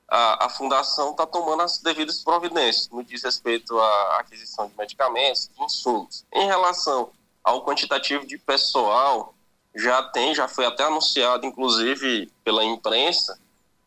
a, 0.09 0.47
a 0.47 0.49
fundação 0.49 1.11
está 1.11 1.27
tomando 1.27 1.63
as 1.63 1.79
devidas 1.79 2.23
providências 2.23 2.89
no 2.89 3.05
que 3.05 3.13
diz 3.13 3.25
respeito 3.25 3.77
à 3.77 4.19
aquisição 4.21 4.69
de 4.69 4.77
medicamentos, 4.79 5.51
de 5.57 5.65
insumos. 5.65 6.25
Em 6.33 6.47
relação 6.47 7.11
ao 7.43 7.65
quantitativo 7.65 8.25
de 8.25 8.39
pessoal, 8.39 9.35
já 9.75 10.01
tem, 10.05 10.33
já 10.33 10.47
foi 10.47 10.67
até 10.67 10.85
anunciado, 10.85 11.45
inclusive 11.45 12.31
pela 12.45 12.65
imprensa, 12.65 13.37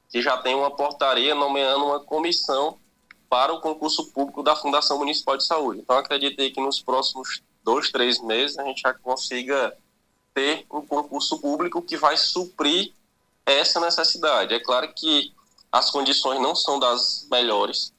que 0.10 0.22
já 0.22 0.38
tem 0.38 0.54
uma 0.54 0.70
portaria 0.70 1.34
nomeando 1.34 1.86
uma 1.86 2.02
comissão 2.02 2.78
para 3.30 3.54
o 3.54 3.62
concurso 3.62 4.12
público 4.12 4.44
da 4.44 4.56
Fundação 4.56 4.98
Municipal 4.98 5.38
de 5.38 5.46
Saúde. 5.46 5.80
Então, 5.80 5.98
acreditei 5.98 6.52
que 6.52 6.60
nos 6.60 6.82
próximos 6.82 7.42
dois, 7.64 7.90
três 7.90 8.20
meses 8.20 8.58
a 8.58 8.64
gente 8.66 8.82
já 8.82 8.94
consiga 8.94 9.74
ter 10.38 10.68
um 10.72 10.86
concurso 10.86 11.40
público 11.40 11.82
que 11.82 11.98
vai 11.98 12.16
suprir 12.16 12.94
essa 13.44 13.80
necessidade. 13.80 14.54
É 14.54 14.60
claro 14.60 14.94
que 14.94 15.34
as 15.72 15.90
condições 15.90 16.40
não 16.40 16.54
são 16.54 16.78
das 16.78 17.28
melhores. 17.32 17.92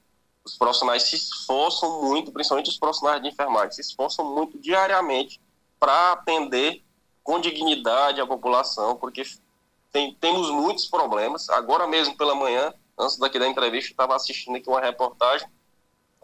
Os 0.45 0.57
profissionais 0.57 1.03
se 1.03 1.17
esforçam 1.17 2.01
muito, 2.01 2.31
principalmente 2.31 2.71
os 2.71 2.79
profissionais 2.79 3.21
de 3.21 3.29
enfermagem, 3.29 3.73
se 3.73 3.81
esforçam 3.81 4.25
muito 4.25 4.57
diariamente 4.57 5.41
para 5.81 6.13
atender 6.13 6.81
com 7.25 7.41
dignidade 7.41 8.21
a 8.21 8.27
população, 8.27 8.95
porque 8.95 9.25
tem, 9.91 10.15
temos 10.15 10.49
muitos 10.49 10.87
problemas. 10.87 11.49
Agora 11.49 11.89
mesmo 11.89 12.17
pela 12.17 12.37
manhã, 12.37 12.73
antes 12.97 13.19
daqui 13.19 13.41
da 13.41 13.49
entrevista, 13.49 13.91
estava 13.91 14.15
assistindo 14.15 14.57
aqui 14.57 14.69
uma 14.69 14.81
reportagem 14.81 15.49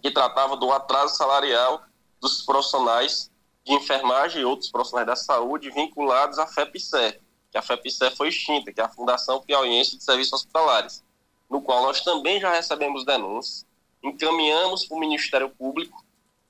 que 0.00 0.12
tratava 0.12 0.56
do 0.56 0.70
atraso 0.70 1.16
salarial 1.16 1.82
dos 2.20 2.42
profissionais 2.42 3.32
de 3.64 3.72
enfermagem 3.72 4.42
e 4.42 4.44
outros 4.44 4.70
profissionais 4.70 5.06
da 5.06 5.16
saúde 5.16 5.70
vinculados 5.70 6.38
à 6.38 6.46
FEPSE, 6.46 7.18
que 7.50 7.58
a 7.58 7.62
FEPSE 7.62 8.10
foi 8.16 8.28
extinta, 8.28 8.72
que 8.72 8.80
é 8.80 8.84
a 8.84 8.88
Fundação 8.88 9.40
Piauiense 9.40 9.96
de 9.96 10.04
Serviços 10.04 10.34
Hospitalares, 10.34 11.02
no 11.48 11.62
qual 11.62 11.82
nós 11.82 12.02
também 12.02 12.40
já 12.40 12.50
recebemos 12.50 13.04
denúncias, 13.04 13.66
encaminhamos 14.02 14.84
para 14.86 14.96
o 14.96 15.00
Ministério 15.00 15.48
Público 15.48 16.04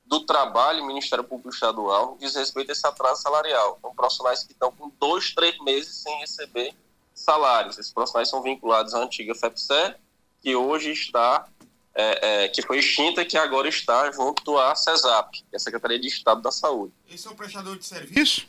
do 0.05 0.21
Trabalho, 0.21 0.85
Ministério 0.85 1.25
Público 1.25 1.51
Estadual, 1.51 2.17
diz 2.19 2.35
respeito 2.35 2.71
a 2.71 2.73
esse 2.73 2.87
atraso 2.87 3.23
salarial. 3.23 3.79
São 3.81 3.95
profissionais 3.95 4.43
que 4.43 4.53
estão 4.53 4.71
com 4.73 4.91
dois, 5.01 5.33
três 5.35 5.59
meses 5.61 5.97
sem 5.97 6.19
receber 6.19 6.75
salários. 7.15 7.79
Esses 7.79 7.93
profissionais 7.93 8.29
são 8.29 8.43
vinculados 8.43 8.95
à 8.95 8.99
antiga 8.99 9.35
FEPSE, 9.35 9.95
que 10.41 10.55
hoje 10.55 10.91
está 10.91 11.49
é, 11.95 12.45
é, 12.45 12.49
que 12.49 12.63
foi 12.63 12.79
extinta 12.79 13.25
que 13.25 13.37
agora 13.37 13.69
está 13.69 14.11
junto 14.11 14.59
à 14.59 14.75
CESAP, 14.75 15.31
que 15.33 15.45
é 15.53 15.57
a 15.57 15.61
Secretaria 15.61 15.99
de 15.99 16.09
Estado 16.09 16.43
da 16.43 16.51
Saúde. 16.51 16.93
Eles 17.09 17.21
são 17.21 17.35
prestadores 17.35 17.81
de 17.81 17.87
serviço? 17.87 18.47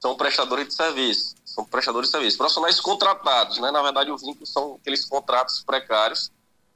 São 0.00 0.16
prestadores 0.16 0.68
de 0.68 0.74
serviço. 0.74 1.34
São 1.44 1.64
prestadores 1.64 2.08
de 2.08 2.12
serviço. 2.12 2.38
Profissionais 2.38 2.80
contratados, 2.80 3.58
né? 3.58 3.70
Na 3.70 3.82
verdade, 3.82 4.10
o 4.10 4.16
vínculo 4.16 4.46
são 4.46 4.78
aqueles 4.80 5.04
contratos 5.04 5.62
precários 5.62 6.30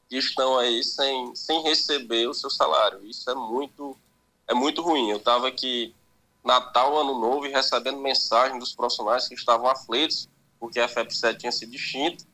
que 0.08 0.16
estão 0.16 0.58
aí 0.58 0.82
sem, 0.84 1.34
sem 1.34 1.62
receber 1.62 2.28
o 2.28 2.34
seu 2.34 2.50
salário. 2.50 3.04
Isso 3.04 3.28
é 3.30 3.34
muito, 3.34 3.96
é 4.46 4.54
muito 4.54 4.82
ruim. 4.82 5.10
Eu 5.10 5.16
estava 5.18 5.48
aqui 5.48 5.94
Natal, 6.44 6.98
Ano 6.98 7.18
Novo, 7.18 7.46
e 7.46 7.50
recebendo 7.50 7.98
mensagem 7.98 8.58
dos 8.58 8.74
profissionais 8.74 9.28
que 9.28 9.34
estavam 9.34 9.68
aflitos 9.68 10.28
porque 10.62 10.78
a 10.78 10.88
FEP7 10.88 11.38
tinha 11.38 11.50
sido 11.50 11.74
extinta 11.74 12.24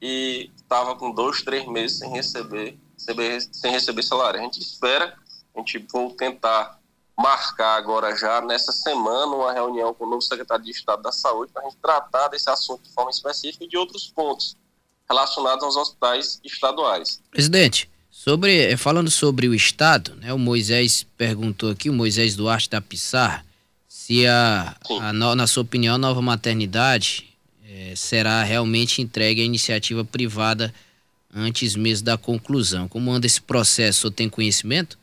e 0.00 0.50
estava 0.56 0.96
com 0.96 1.10
dois, 1.10 1.42
três 1.42 1.66
meses 1.66 1.98
sem 1.98 2.10
receber, 2.10 2.78
sem 3.52 3.72
receber 3.72 4.02
salário. 4.02 4.40
A 4.40 4.42
gente 4.42 4.60
espera, 4.60 5.14
a 5.54 5.58
gente 5.58 5.86
vou 5.92 6.10
tentar 6.12 6.78
marcar 7.18 7.76
agora 7.76 8.16
já 8.16 8.40
nessa 8.40 8.72
semana 8.72 9.36
uma 9.36 9.52
reunião 9.52 9.92
com 9.92 10.04
o 10.04 10.10
novo 10.10 10.22
secretário 10.22 10.64
de 10.64 10.70
Estado 10.70 11.02
da 11.02 11.12
Saúde 11.12 11.52
para 11.52 11.62
a 11.62 11.64
gente 11.66 11.76
tratar 11.76 12.28
desse 12.28 12.48
assunto 12.48 12.82
de 12.82 12.94
forma 12.94 13.10
específica 13.10 13.64
e 13.64 13.68
de 13.68 13.76
outros 13.76 14.08
pontos 14.08 14.56
relacionados 15.08 15.62
aos 15.64 15.76
hospitais 15.76 16.40
estaduais. 16.42 17.20
Presidente, 17.30 17.90
sobre 18.10 18.74
falando 18.76 19.10
sobre 19.10 19.48
o 19.48 19.54
Estado, 19.54 20.14
né, 20.16 20.32
o 20.32 20.38
Moisés 20.38 21.06
perguntou 21.18 21.70
aqui, 21.70 21.90
o 21.90 21.92
Moisés 21.92 22.36
Duarte 22.36 22.70
da 22.70 22.80
Pissar, 22.80 23.44
se 23.86 24.26
a, 24.26 24.76
a, 25.00 25.12
na 25.12 25.46
sua 25.46 25.62
opinião 25.62 25.96
a 25.96 25.98
nova 25.98 26.22
maternidade 26.22 27.29
é, 27.70 27.94
será 27.94 28.42
realmente 28.42 29.00
entregue 29.00 29.42
à 29.42 29.44
iniciativa 29.44 30.04
privada 30.04 30.74
antes 31.32 31.76
mesmo 31.76 32.04
da 32.04 32.18
conclusão. 32.18 32.88
Como 32.88 33.12
anda 33.12 33.26
esse 33.26 33.40
processo? 33.40 34.08
O 34.08 34.10
tem 34.10 34.28
conhecimento? 34.28 34.98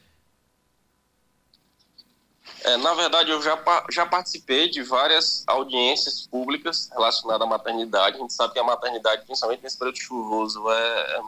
É, 2.64 2.76
na 2.76 2.94
verdade, 2.94 3.32
eu 3.32 3.42
já, 3.42 3.58
já 3.90 4.06
participei 4.06 4.70
de 4.70 4.84
várias 4.84 5.46
audiências 5.48 6.28
públicas 6.28 6.90
relacionadas 6.92 7.48
à 7.48 7.50
maternidade. 7.50 8.18
A 8.18 8.20
gente 8.20 8.34
sabe 8.34 8.54
que 8.54 8.60
a 8.60 8.64
maternidade, 8.64 9.26
principalmente 9.26 9.64
nesse 9.64 9.78
período 9.78 9.98
chuvoso, 9.98 10.70
é, 10.70 10.76
é, 10.76 11.22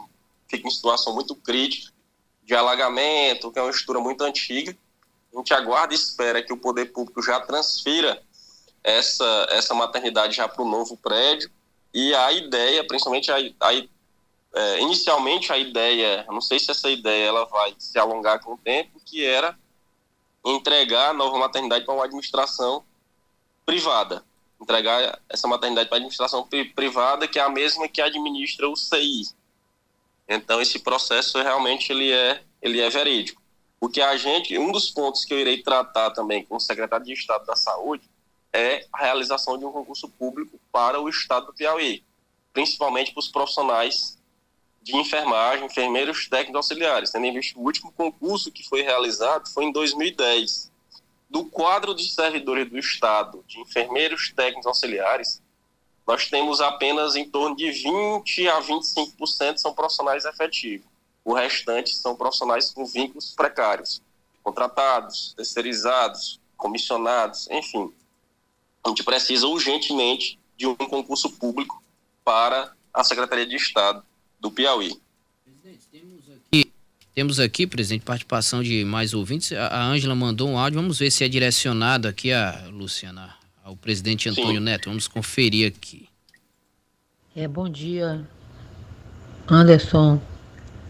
fica 0.49 0.67
em 0.67 0.71
situação 0.71 1.15
muito 1.15 1.33
crítica 1.35 1.93
de 2.43 2.53
alagamento, 2.53 3.49
que 3.51 3.59
é 3.59 3.61
uma 3.61 3.71
estrutura 3.71 4.01
muito 4.01 4.21
antiga. 4.25 4.75
A 5.33 5.37
gente 5.37 5.53
aguarda 5.53 5.93
e 5.93 5.95
espera 5.95 6.43
que 6.43 6.51
o 6.51 6.57
poder 6.57 6.87
público 6.87 7.21
já 7.21 7.39
transfira 7.39 8.21
essa, 8.83 9.47
essa 9.49 9.73
maternidade 9.73 10.35
já 10.35 10.47
para 10.47 10.61
o 10.61 10.69
novo 10.69 10.97
prédio. 10.97 11.49
E 11.93 12.13
a 12.13 12.31
ideia, 12.31 12.85
principalmente 12.85 13.31
a, 13.31 13.37
a 13.37 13.73
é, 14.53 14.79
inicialmente 14.79 15.51
a 15.51 15.57
ideia, 15.57 16.25
não 16.27 16.41
sei 16.41 16.59
se 16.59 16.71
essa 16.71 16.89
ideia 16.89 17.27
ela 17.27 17.45
vai 17.45 17.75
se 17.77 17.97
alongar 17.99 18.41
com 18.41 18.53
o 18.53 18.57
tempo, 18.57 18.99
que 19.05 19.23
era 19.23 19.57
entregar 20.45 21.09
a 21.09 21.13
nova 21.13 21.37
maternidade 21.37 21.85
para 21.85 21.93
uma 21.93 22.05
administração 22.05 22.83
privada. 23.65 24.23
Entregar 24.59 25.19
essa 25.29 25.47
maternidade 25.47 25.87
para 25.87 25.97
a 25.97 25.99
administração 25.99 26.47
privada, 26.75 27.27
que 27.27 27.39
é 27.39 27.41
a 27.41 27.49
mesma 27.49 27.87
que 27.87 28.01
administra 28.01 28.67
o 28.67 28.75
CI. 28.75 29.29
Então 30.27 30.61
esse 30.61 30.79
processo 30.79 31.41
realmente 31.41 31.91
ele 31.91 32.11
é 32.11 32.43
ele 32.61 32.81
é 32.81 32.89
verídico. 32.89 33.41
Porque 33.79 34.01
a 34.01 34.17
gente, 34.17 34.57
um 34.57 34.71
dos 34.71 34.89
pontos 34.89 35.23
que 35.23 35.33
eu 35.33 35.39
irei 35.39 35.63
tratar 35.63 36.11
também 36.11 36.43
com 36.43 36.57
o 36.57 36.59
secretário 36.59 37.05
de 37.05 37.13
Estado 37.13 37.45
da 37.45 37.55
Saúde 37.55 38.03
é 38.53 38.85
a 38.91 38.99
realização 38.99 39.57
de 39.57 39.65
um 39.65 39.71
concurso 39.71 40.09
público 40.09 40.59
para 40.71 40.99
o 40.99 41.09
Estado 41.09 41.47
do 41.47 41.53
Piauí, 41.53 42.03
principalmente 42.53 43.11
para 43.11 43.19
os 43.19 43.27
profissionais 43.27 44.17
de 44.81 44.95
enfermagem, 44.95 45.65
enfermeiros 45.65 46.27
técnicos 46.27 46.55
auxiliares. 46.55 47.11
Tendo 47.11 47.25
em 47.25 47.33
vista 47.33 47.59
o 47.59 47.63
último 47.63 47.91
concurso 47.91 48.51
que 48.51 48.67
foi 48.67 48.81
realizado 48.81 49.49
foi 49.49 49.65
em 49.65 49.71
2010. 49.71 50.71
Do 51.29 51.45
quadro 51.45 51.93
de 51.93 52.09
servidores 52.09 52.69
do 52.69 52.77
Estado, 52.77 53.43
de 53.47 53.59
enfermeiros 53.59 54.33
técnicos 54.35 54.65
auxiliares, 54.65 55.41
nós 56.07 56.27
temos 56.27 56.59
apenas 56.59 57.15
em 57.15 57.29
torno 57.29 57.55
de 57.55 57.69
20 57.69 58.49
a 58.49 58.59
25% 58.61 59.57
são 59.57 59.75
profissionais 59.75 60.25
efetivos. 60.25 60.87
O 61.23 61.33
restante 61.33 61.95
são 61.95 62.15
profissionais 62.15 62.71
com 62.71 62.83
vínculos 62.83 63.35
precários, 63.35 64.01
contratados, 64.41 65.35
terceirizados, 65.35 66.39
comissionados, 66.57 67.47
enfim. 67.51 67.93
A 68.83 68.89
gente 68.89 69.03
precisa 69.03 69.47
urgentemente 69.47 70.39
de 70.57 70.67
um 70.67 70.75
concurso 70.75 71.29
público 71.31 71.81
para 72.23 72.71
a 72.93 73.03
Secretaria 73.03 73.45
de 73.45 73.55
Estado 73.55 74.03
do 74.39 74.51
Piauí. 74.51 74.95
Presidente, 75.43 75.85
temos 75.91 76.29
aqui, 76.29 76.73
temos 77.13 77.39
aqui, 77.39 77.67
presidente, 77.67 78.05
participação 78.05 78.63
de 78.63 78.83
mais 78.85 79.13
ouvintes. 79.13 79.51
A 79.51 79.83
Ângela 79.83 80.15
mandou 80.15 80.49
um 80.49 80.57
áudio, 80.57 80.79
vamos 80.79 80.99
ver 80.99 81.11
se 81.11 81.23
é 81.23 81.27
direcionado 81.27 82.07
aqui 82.07 82.31
a 82.31 82.67
Luciana, 82.71 83.35
ao 83.63 83.75
presidente 83.75 84.29
Antônio 84.29 84.59
Sim. 84.59 84.59
Neto. 84.59 84.89
Vamos 84.89 85.07
conferir 85.07 85.67
aqui. 85.67 86.07
É, 87.35 87.47
bom 87.47 87.69
dia, 87.69 88.25
Anderson, 89.47 90.21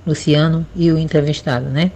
Luciano 0.06 0.66
e 0.76 0.92
o 0.92 0.98
entrevistado, 0.98 1.70
né? 1.70 1.92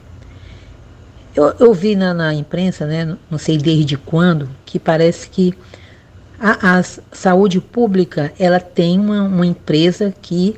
Eu, 1.36 1.46
eu 1.60 1.74
vi 1.74 1.96
na, 1.96 2.14
na 2.14 2.34
imprensa, 2.34 2.86
né, 2.86 3.18
não 3.30 3.40
sei 3.40 3.58
desde 3.58 3.98
quando, 3.98 4.50
que 4.66 4.78
parece 4.78 5.28
que 5.30 5.54
a, 6.44 6.80
a 6.80 6.84
saúde 6.84 7.62
pública 7.62 8.34
ela 8.38 8.60
tem 8.60 9.00
uma, 9.00 9.24
uma 9.24 9.46
empresa 9.46 10.14
que 10.22 10.58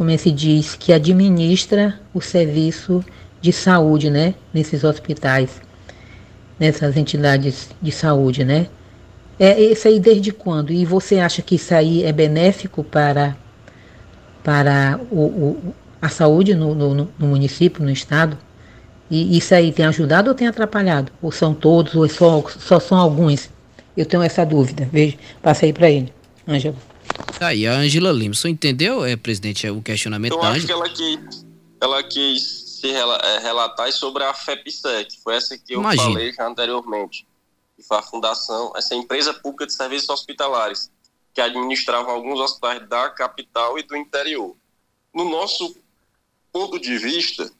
como 0.00 0.16
se 0.16 0.30
diz, 0.30 0.74
que 0.76 0.94
administra 0.94 2.00
o 2.14 2.22
serviço 2.22 3.04
de 3.38 3.52
saúde, 3.52 4.08
né, 4.08 4.34
nesses 4.50 4.82
hospitais, 4.82 5.60
nessas 6.58 6.96
entidades 6.96 7.68
de 7.82 7.92
saúde, 7.92 8.42
né? 8.42 8.68
É 9.38 9.60
isso 9.60 9.86
aí 9.88 10.00
desde 10.00 10.32
quando? 10.32 10.72
E 10.72 10.86
você 10.86 11.18
acha 11.18 11.42
que 11.42 11.56
isso 11.56 11.74
aí 11.74 12.02
é 12.02 12.12
benéfico 12.12 12.82
para 12.82 13.36
para 14.42 14.98
o, 15.10 15.20
o 15.20 15.74
a 16.00 16.08
saúde 16.08 16.54
no, 16.54 16.74
no, 16.74 16.94
no, 16.94 17.26
município, 17.26 17.84
no 17.84 17.90
estado? 17.90 18.38
E 19.10 19.36
isso 19.36 19.54
aí 19.54 19.70
tem 19.70 19.84
ajudado 19.84 20.30
ou 20.30 20.34
tem 20.34 20.48
atrapalhado? 20.48 21.12
Ou 21.20 21.30
são 21.30 21.52
todos, 21.52 21.94
ou 21.94 22.06
é 22.06 22.08
só, 22.08 22.42
só 22.58 22.80
são 22.80 22.96
alguns? 22.96 23.50
Eu 23.96 24.06
tenho 24.06 24.22
essa 24.22 24.44
dúvida. 24.44 24.88
Veja, 24.92 25.18
passei 25.42 25.72
para 25.72 25.90
ele. 25.90 26.12
Ângela. 26.46 26.76
Tá 27.38 27.48
aí, 27.48 27.66
a 27.66 27.72
Angela 27.72 28.12
Lima. 28.12 28.34
Você 28.34 28.48
entendeu, 28.48 29.04
é, 29.04 29.16
presidente, 29.16 29.68
o 29.68 29.82
questionamento 29.82 30.32
eu 30.32 30.40
da 30.40 30.50
acho 30.50 30.66
que 30.66 30.72
ela 30.72 30.88
quis, 30.88 31.46
ela 31.80 32.02
quis 32.02 32.42
se 32.80 32.90
é, 32.90 33.38
relatar 33.40 33.92
sobre 33.92 34.24
a 34.24 34.32
FEPSEC, 34.32 35.20
foi 35.22 35.36
essa 35.36 35.56
que 35.58 35.74
eu 35.74 35.80
Imagina. 35.80 36.04
falei 36.04 36.32
já 36.32 36.46
anteriormente. 36.46 37.26
Que 37.76 37.82
foi 37.82 37.98
a 37.98 38.02
fundação, 38.02 38.72
essa 38.76 38.94
empresa 38.94 39.34
pública 39.34 39.66
de 39.66 39.74
serviços 39.74 40.08
hospitalares, 40.08 40.90
que 41.34 41.40
administrava 41.40 42.10
alguns 42.10 42.40
hospitais 42.40 42.88
da 42.88 43.10
capital 43.10 43.78
e 43.78 43.82
do 43.82 43.96
interior. 43.96 44.56
No 45.14 45.28
nosso 45.28 45.76
ponto 46.52 46.78
de 46.78 46.96
vista, 46.98 47.50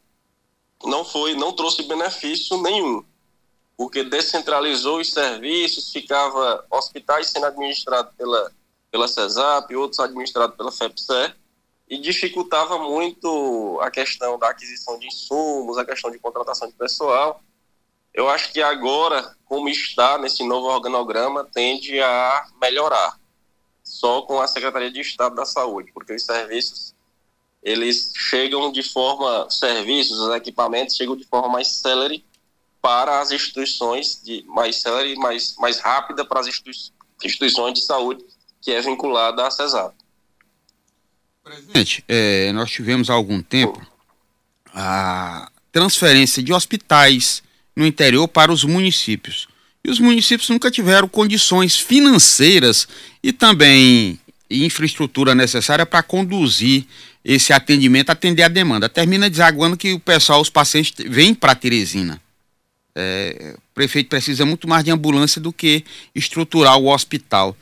não 0.85 1.05
foi, 1.05 1.35
não 1.35 1.53
trouxe 1.53 1.83
benefício 1.83 2.61
nenhum, 2.63 3.05
porque 3.81 4.05
descentralizou 4.05 5.01
os 5.01 5.11
serviços, 5.11 5.91
ficava 5.91 6.63
hospitais 6.71 7.29
sendo 7.29 7.47
administrados 7.47 8.13
pela 8.15 8.53
pela 8.91 9.09
CESAP, 9.09 9.75
outros 9.75 10.01
administrados 10.01 10.55
pela 10.55 10.71
FEPSE, 10.71 11.33
e 11.89 11.97
dificultava 11.97 12.77
muito 12.77 13.81
a 13.81 13.91
questão 13.91 14.39
da 14.39 14.51
aquisição 14.51 14.99
de 14.99 15.07
insumos, 15.07 15.79
a 15.79 15.85
questão 15.87 16.11
de 16.11 16.19
contratação 16.19 16.69
de 16.69 16.75
pessoal. 16.75 17.41
Eu 18.13 18.29
acho 18.29 18.53
que 18.53 18.61
agora, 18.61 19.35
como 19.47 19.67
está 19.67 20.19
nesse 20.19 20.45
novo 20.45 20.67
organograma, 20.67 21.45
tende 21.45 21.99
a 22.03 22.49
melhorar, 22.61 23.19
só 23.83 24.21
com 24.21 24.43
a 24.43 24.47
Secretaria 24.47 24.91
de 24.91 25.01
Estado 25.01 25.35
da 25.35 25.47
Saúde, 25.47 25.91
porque 25.95 26.13
os 26.13 26.23
serviços 26.23 26.95
eles 27.63 28.13
chegam 28.15 28.71
de 28.71 28.83
forma, 28.83 29.49
serviços, 29.49 30.19
os 30.19 30.35
equipamentos 30.35 30.97
chegam 30.97 31.17
de 31.17 31.25
forma 31.25 31.49
mais 31.49 31.69
célere 31.69 32.23
para 32.81 33.21
as 33.21 33.31
instituições, 33.31 34.21
de 34.25 34.45
mais 34.49 34.77
célere, 34.77 35.15
mais, 35.17 35.55
mais 35.59 35.79
rápida 35.81 36.25
para 36.25 36.41
as 36.41 36.47
instituições 37.23 37.75
de 37.75 37.85
saúde 37.85 38.25
que 38.61 38.71
é 38.71 38.81
vinculada 38.81 39.47
à 39.47 39.51
CESAP. 39.51 39.95
Presidente, 41.43 42.05
é, 42.07 42.53
nós 42.53 42.71
tivemos 42.71 43.09
há 43.09 43.15
algum 43.15 43.43
tempo 43.43 43.81
a 44.75 45.51
transferência 45.73 46.43
de 46.43 46.53
hospitais 46.53 47.43
no 47.75 47.87
interior 47.87 48.29
para 48.29 48.53
os 48.53 48.65
municípios. 48.65 49.49
E 49.83 49.91
os 49.91 49.99
municípios 49.99 50.49
nunca 50.51 50.71
tiveram 50.71 51.09
condições 51.09 51.79
financeiras 51.79 52.87
e 53.23 53.33
também 53.33 54.21
infraestrutura 54.51 55.35
necessária 55.35 55.87
para 55.87 56.03
conduzir 56.03 56.85
esse 57.25 57.53
atendimento, 57.53 58.11
atender 58.11 58.43
a 58.43 58.49
demanda. 58.49 58.89
Termina 58.89 59.31
desaguando 59.31 59.77
que 59.77 59.93
o 59.93 60.01
pessoal, 60.01 60.41
os 60.41 60.51
pacientes, 60.51 60.93
vêm 61.09 61.35
para 61.35 61.55
Teresina. 61.55 62.21
É, 62.95 63.55
o 63.57 63.75
prefeito 63.75 64.09
precisa 64.09 64.45
muito 64.45 64.69
mais 64.69 64.85
de 64.85 64.91
ambulância 64.91 65.41
do 65.41 65.53
que 65.53 65.85
estruturar 66.15 66.77
o 66.77 66.93
hospital 66.93 67.57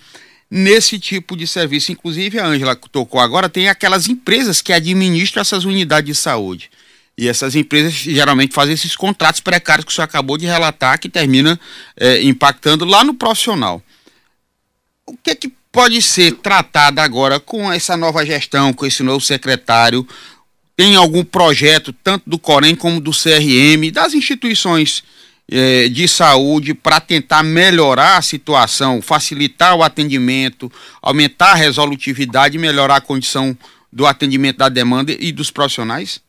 nesse 0.51 0.99
tipo 0.99 1.37
de 1.37 1.47
serviço. 1.47 1.93
Inclusive, 1.93 2.38
a 2.38 2.47
Ângela 2.47 2.75
tocou 2.77 3.21
agora, 3.21 3.49
tem 3.49 3.69
aquelas 3.69 4.09
empresas 4.09 4.61
que 4.61 4.73
administram 4.73 5.41
essas 5.41 5.64
unidades 5.64 6.17
de 6.17 6.21
saúde. 6.21 6.71
E 7.17 7.29
essas 7.29 7.57
empresas 7.57 7.93
geralmente 7.93 8.55
fazem 8.55 8.75
esses 8.75 8.95
contratos 8.95 9.41
precários 9.41 9.85
que 9.85 9.93
senhor 9.93 10.05
acabou 10.05 10.38
de 10.38 10.47
relatar, 10.47 11.01
que 11.01 11.09
termina 11.09 11.59
é, 11.97 12.23
impactando 12.23 12.85
lá 12.85 13.03
no 13.03 13.12
profissional. 13.12 13.83
O 15.05 15.17
que 15.17 15.31
é 15.31 15.35
que 15.35 15.53
pode 15.73 16.01
ser 16.01 16.33
tratado 16.37 17.01
agora 17.01 17.41
com 17.41 17.73
essa 17.73 17.97
nova 17.97 18.25
gestão, 18.25 18.73
com 18.73 18.87
esse 18.87 19.03
novo 19.03 19.25
secretário? 19.25 20.07
Tem 20.77 20.95
algum 20.95 21.25
projeto, 21.25 21.93
tanto 21.93 22.31
do 22.31 22.38
Corém 22.38 22.77
como 22.77 23.01
do 23.01 23.11
CRM, 23.11 23.91
das 23.93 24.14
instituições 24.14 25.03
é, 25.51 25.89
de 25.89 26.07
saúde 26.07 26.75
para 26.75 27.01
tentar 27.01 27.43
melhorar 27.43 28.19
a 28.19 28.23
situação, 28.23 29.01
facilitar 29.01 29.75
o 29.75 29.83
atendimento, 29.83 30.71
aumentar 31.01 31.53
a 31.53 31.55
resolutividade 31.55 32.59
melhorar 32.59 32.97
a 32.97 33.01
condição 33.01 33.57
do 33.91 34.07
atendimento 34.07 34.59
da 34.59 34.69
demanda 34.69 35.13
e 35.13 35.33
dos 35.33 35.51
profissionais? 35.51 36.21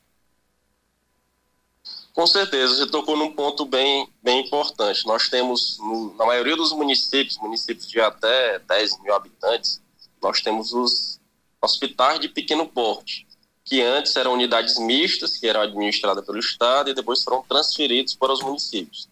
Com 2.13 2.27
certeza, 2.27 2.75
você 2.75 2.87
tocou 2.87 3.15
num 3.15 3.31
ponto 3.31 3.65
bem, 3.65 4.07
bem 4.21 4.45
importante. 4.45 5.05
Nós 5.05 5.29
temos, 5.29 5.77
no, 5.79 6.15
na 6.17 6.25
maioria 6.25 6.55
dos 6.55 6.73
municípios, 6.73 7.37
municípios 7.37 7.87
de 7.87 7.99
até 7.99 8.59
10 8.59 9.01
mil 9.01 9.13
habitantes, 9.13 9.81
nós 10.21 10.41
temos 10.41 10.73
os 10.73 11.19
hospitais 11.61 12.19
de 12.19 12.27
pequeno 12.27 12.65
porte, 12.65 13.25
que 13.69 13.83
antes 13.83 14.15
eram 14.15 14.33
unidades 14.33 14.79
mistas, 14.79 15.37
que 15.37 15.47
eram 15.47 15.61
administradas 15.61 16.25
pelo 16.25 16.39
Estado, 16.39 16.89
e 16.89 16.93
depois 16.93 17.23
foram 17.23 17.43
transferidos 17.43 18.15
para 18.15 18.33
os 18.33 18.41
municípios. 18.41 19.07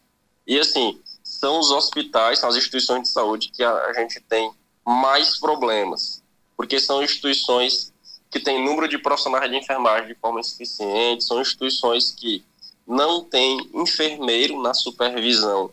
E 0.48 0.60
assim, 0.60 1.00
são 1.24 1.60
os 1.60 1.70
hospitais, 1.70 2.40
são 2.40 2.50
as 2.50 2.56
instituições 2.56 3.04
de 3.04 3.10
saúde 3.10 3.50
que 3.50 3.64
a, 3.64 3.94
gente 3.94 4.20
tem 4.22 4.52
mais 4.84 5.38
problemas, 5.38 6.24
porque 6.56 6.80
são 6.80 7.04
instituições 7.04 7.94
que 8.32 8.40
têm 8.40 8.64
número 8.66 8.88
de 8.88 8.98
profissionais 8.98 9.50
de 9.50 9.58
enfermagem 9.58 10.08
de 10.08 10.16
forma 10.16 10.40
insuficiente, 10.40 11.24
são 11.24 11.40
instituições 11.40 12.12
que 12.12 12.44
não 12.88 13.24
têm 13.24 13.70
enfermeiro 13.76 14.60
na 14.60 14.74
supervisão, 14.74 15.70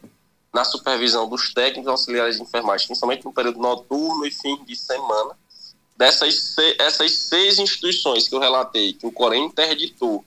na 0.52 0.62
supervisão 0.62 1.26
dos 1.26 1.54
técnicos 1.54 1.90
auxiliares 1.90 2.36
de 2.36 2.42
enfermagem, 2.42 2.86
principalmente 2.86 3.24
no 3.24 3.32
período 3.32 3.58
noturno 3.58 4.26
e 4.26 4.30
fim 4.30 4.62
de 4.64 4.76
semana. 4.76 5.38
Dessas 5.96 6.56
essas 6.78 7.12
seis 7.12 7.58
instituições 7.58 8.28
que 8.28 8.34
eu 8.34 8.40
relatei, 8.40 8.92
que 8.92 9.06
o 9.06 9.12
Corém 9.12 9.44
interditou 9.44 10.24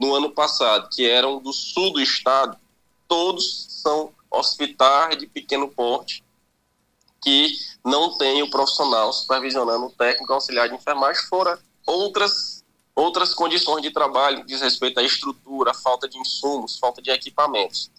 no 0.00 0.14
ano 0.14 0.30
passado, 0.30 0.88
que 0.90 1.08
eram 1.08 1.38
do 1.38 1.52
sul 1.52 1.92
do 1.92 2.00
estado, 2.00 2.56
todos 3.06 3.66
são 3.68 4.12
hospitais 4.30 5.18
de 5.18 5.26
pequeno 5.26 5.68
porte 5.68 6.24
que 7.22 7.52
não 7.84 8.16
tem 8.16 8.42
o 8.42 8.50
profissional 8.50 9.12
supervisionando 9.12 9.86
o 9.86 9.90
técnico 9.90 10.32
auxiliar 10.32 10.68
de 10.68 10.74
enfermagem, 10.74 11.22
fora 11.24 11.58
outras, 11.86 12.64
outras 12.94 13.34
condições 13.34 13.82
de 13.82 13.90
trabalho 13.90 14.44
diz 14.44 14.60
respeito 14.60 14.98
à 14.98 15.02
estrutura, 15.02 15.72
falta 15.72 16.08
de 16.08 16.18
insumos, 16.18 16.78
falta 16.78 17.00
de 17.00 17.10
equipamentos. 17.10 17.90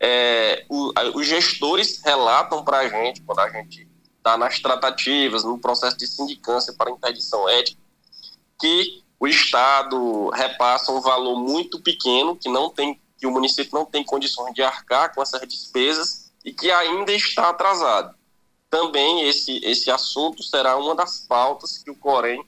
É, 0.00 0.66
o, 0.68 0.92
os 1.14 1.26
gestores 1.26 2.00
relatam 2.04 2.64
para 2.64 2.78
a 2.78 2.88
gente, 2.88 3.22
quando 3.22 3.38
a 3.38 3.50
gente 3.50 3.88
está 4.24 4.38
nas 4.38 4.58
tratativas, 4.58 5.44
no 5.44 5.58
processo 5.58 5.98
de 5.98 6.06
sindicância 6.06 6.72
para 6.72 6.90
interdição 6.90 7.46
ética, 7.46 7.78
que 8.58 9.04
o 9.20 9.26
Estado 9.26 10.30
repassa 10.30 10.90
um 10.90 11.00
valor 11.02 11.38
muito 11.38 11.78
pequeno 11.82 12.34
que 12.34 12.48
não 12.48 12.70
tem 12.70 12.98
que 13.18 13.26
o 13.26 13.30
município 13.30 13.70
não 13.72 13.86
tem 13.86 14.04
condições 14.04 14.52
de 14.54 14.62
arcar 14.62 15.14
com 15.14 15.22
essas 15.22 15.40
despesas 15.48 16.32
e 16.44 16.52
que 16.52 16.70
ainda 16.70 17.12
está 17.12 17.50
atrasado. 17.50 18.14
Também 18.68 19.28
esse, 19.28 19.64
esse 19.64 19.90
assunto 19.90 20.42
será 20.42 20.76
uma 20.76 20.94
das 20.94 21.20
pautas 21.20 21.78
que 21.78 21.90
o 21.90 21.94
Corém 21.94 22.44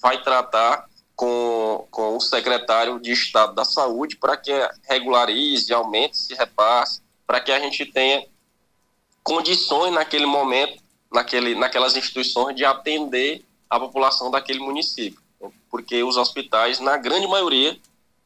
vai 0.00 0.20
tratar 0.22 0.86
com, 1.14 1.86
com 1.90 2.16
o 2.16 2.20
secretário 2.20 3.00
de 3.00 3.12
Estado 3.12 3.54
da 3.54 3.64
Saúde 3.64 4.16
para 4.16 4.36
que 4.36 4.50
regularize, 4.88 5.72
aumente 5.72 6.14
esse 6.14 6.34
repasse, 6.34 7.00
para 7.26 7.40
que 7.40 7.52
a 7.52 7.60
gente 7.60 7.86
tenha 7.86 8.26
condições 9.22 9.92
naquele 9.92 10.26
momento, 10.26 10.81
naquele, 11.12 11.54
naquelas 11.54 11.96
instituições, 11.96 12.56
de 12.56 12.64
atender 12.64 13.44
a 13.68 13.78
população 13.78 14.30
daquele 14.30 14.60
município. 14.60 15.20
Porque 15.70 16.02
os 16.02 16.16
hospitais, 16.16 16.80
na 16.80 16.96
grande 16.96 17.26
maioria, 17.26 17.78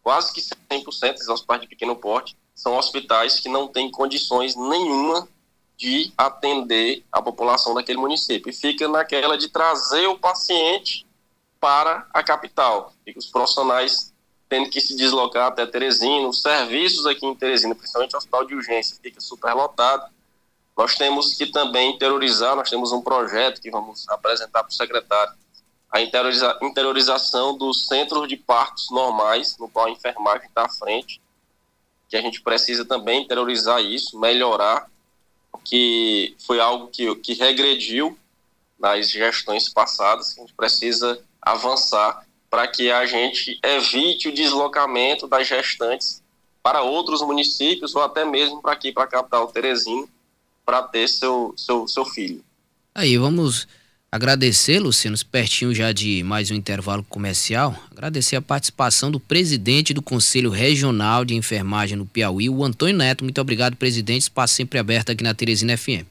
quase 0.03 0.33
que 0.33 0.41
100% 0.41 1.15
dos 1.15 1.29
hospitais 1.29 1.61
de 1.63 1.69
pequeno 1.69 1.97
porte, 1.97 2.37
são 2.55 2.77
hospitais 2.77 3.41
que 3.41 3.49
não 3.49 3.69
têm 3.69 3.91
condições 3.91 4.57
nenhuma 4.57 5.29
de 5.77 6.13
atender 6.17 7.05
a 7.13 7.21
população 7.21 7.75
daquele 7.75 7.99
município. 7.99 8.51
E 8.51 8.53
fica 8.53 8.89
naquela 8.89 9.37
de 9.37 9.49
trazer 9.49 10.07
o 10.07 10.19
paciente 10.19 11.07
para 11.61 12.07
a 12.13 12.23
capital. 12.23 12.93
E 13.07 13.13
os 13.17 13.27
profissionais 13.27 14.13
tendo 14.49 14.71
que 14.71 14.81
se 14.81 14.97
deslocar 14.97 15.49
até 15.49 15.67
Teresina, 15.67 16.29
os 16.29 16.41
serviços 16.41 17.05
aqui 17.07 17.27
em 17.27 17.35
Teresina, 17.35 17.75
principalmente 17.75 18.15
o 18.15 18.19
hospital 18.19 18.47
de 18.47 18.55
urgência, 18.55 18.97
fica 19.03 19.21
superlotado. 19.21 20.05
Nós 20.77 20.95
temos 20.95 21.35
que 21.35 21.47
também 21.47 21.95
interiorizar, 21.95 22.55
nós 22.55 22.69
temos 22.69 22.93
um 22.93 23.01
projeto 23.01 23.63
que 23.63 23.71
vamos 23.71 24.07
apresentar 24.09 24.63
para 24.63 24.71
o 24.71 24.75
secretário, 24.75 25.33
a 25.91 26.01
interioriza 26.03 26.59
interiorização 26.63 27.57
dos 27.57 27.87
centros 27.87 28.29
de 28.29 28.37
partos 28.37 28.91
normais, 28.91 29.57
no 29.59 29.69
qual 29.69 29.87
a 29.87 29.91
enfermagem 29.91 30.47
está 30.47 30.67
à 30.67 30.69
frente, 30.69 31.21
que 32.09 32.17
a 32.17 32.21
gente 32.21 32.43
precisa 32.43 32.85
também 32.85 33.23
interiorizar 33.23 33.81
isso, 33.81 34.19
melhorar, 34.19 34.91
que 35.65 36.37
foi 36.47 36.61
algo 36.61 36.89
que, 36.89 37.15
que 37.17 37.33
regrediu 37.33 38.17
nas 38.79 39.11
gestões 39.11 39.69
passadas, 39.69 40.35
que 40.35 40.41
a 40.41 40.45
gente 40.45 40.55
precisa 40.55 41.19
avançar 41.41 42.27
para 42.51 42.69
que 42.69 42.91
a 42.91 43.07
gente 43.07 43.59
evite 43.63 44.29
o 44.29 44.35
deslocamento 44.35 45.27
das 45.27 45.49
gestantes 45.49 46.23
para 46.63 46.83
outros 46.83 47.23
municípios 47.23 47.95
ou 47.95 48.03
até 48.03 48.25
mesmo 48.25 48.61
para 48.61 48.73
aqui, 48.73 48.93
para 48.93 49.05
a 49.05 49.09
capital 49.09 49.47
Teresina, 49.49 50.07
para 50.67 50.83
ter 50.83 51.09
seu, 51.09 51.55
seu, 51.57 51.87
seu 51.87 52.05
filho. 52.05 52.45
Aí, 52.93 53.17
vamos 53.17 53.69
agradecer, 54.11 54.81
Luciano, 54.81 55.17
pertinho 55.31 55.73
já 55.73 55.93
de 55.93 56.25
mais 56.25 56.51
um 56.51 56.55
intervalo 56.55 57.05
comercial, 57.05 57.79
agradecer 57.91 58.35
a 58.35 58.43
participação 58.43 59.11
do 59.11 59.21
presidente 59.21 59.95
do 59.95 60.03
Conselho 60.03 60.51
Regional 60.51 61.25
de 61.25 61.37
Enfermagem 61.37 61.97
no 61.97 62.05
Piauí, 62.05 62.51
o 62.51 62.65
Antônio 62.65 62.97
Neto. 62.97 63.23
Muito 63.23 63.41
obrigado, 63.41 63.77
presidente. 63.77 64.23
Espaço 64.23 64.55
sempre 64.55 64.79
aberto 64.79 65.13
aqui 65.13 65.23
na 65.23 65.35
Teresina 65.35 65.77
FM. 65.77 66.05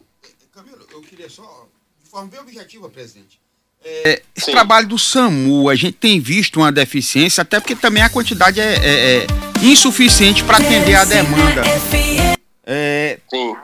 Camilo, 0.54 0.88
eu 0.90 1.02
queria 1.02 1.30
só, 1.30 1.68
de 2.02 2.10
forma 2.10 2.30
bem 2.30 2.40
objetiva, 2.40 2.88
presidente. 2.90 3.40
É, 3.84 4.22
esse 4.36 4.46
Sim. 4.48 4.52
trabalho 4.52 4.88
do 4.88 4.98
SAMU, 4.98 5.70
a 5.70 5.76
gente 5.76 5.98
tem 5.98 6.20
visto 6.20 6.58
uma 6.58 6.72
deficiência, 6.72 7.42
até 7.42 7.60
porque 7.60 7.76
também 7.76 8.02
a 8.02 8.10
quantidade 8.10 8.60
é, 8.60 8.76
é, 8.76 9.18
é 9.24 9.28
insuficiente 9.62 10.44
para 10.44 10.58
atender 10.58 10.96
a 10.96 11.06
demanda. 11.06 11.62
É, 12.66 13.20
Sim 13.30 13.56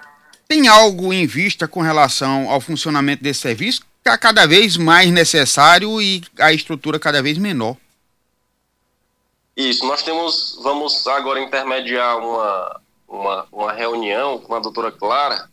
tem 0.51 0.67
algo 0.67 1.13
em 1.13 1.25
vista 1.25 1.65
com 1.65 1.79
relação 1.79 2.49
ao 2.49 2.59
funcionamento 2.59 3.23
desse 3.23 3.39
serviço 3.39 3.83
que 4.03 4.09
é 4.09 4.17
cada 4.17 4.45
vez 4.45 4.75
mais 4.75 5.09
necessário 5.09 6.01
e 6.01 6.21
a 6.37 6.51
estrutura 6.51 6.99
cada 6.99 7.23
vez 7.23 7.37
menor. 7.37 7.77
Isso, 9.55 9.85
nós 9.85 10.03
temos, 10.03 10.59
vamos 10.61 11.07
agora 11.07 11.39
intermediar 11.39 12.17
uma, 12.17 12.81
uma, 13.07 13.47
uma 13.49 13.71
reunião 13.71 14.39
com 14.39 14.53
a 14.53 14.59
doutora 14.59 14.91
Clara. 14.91 15.49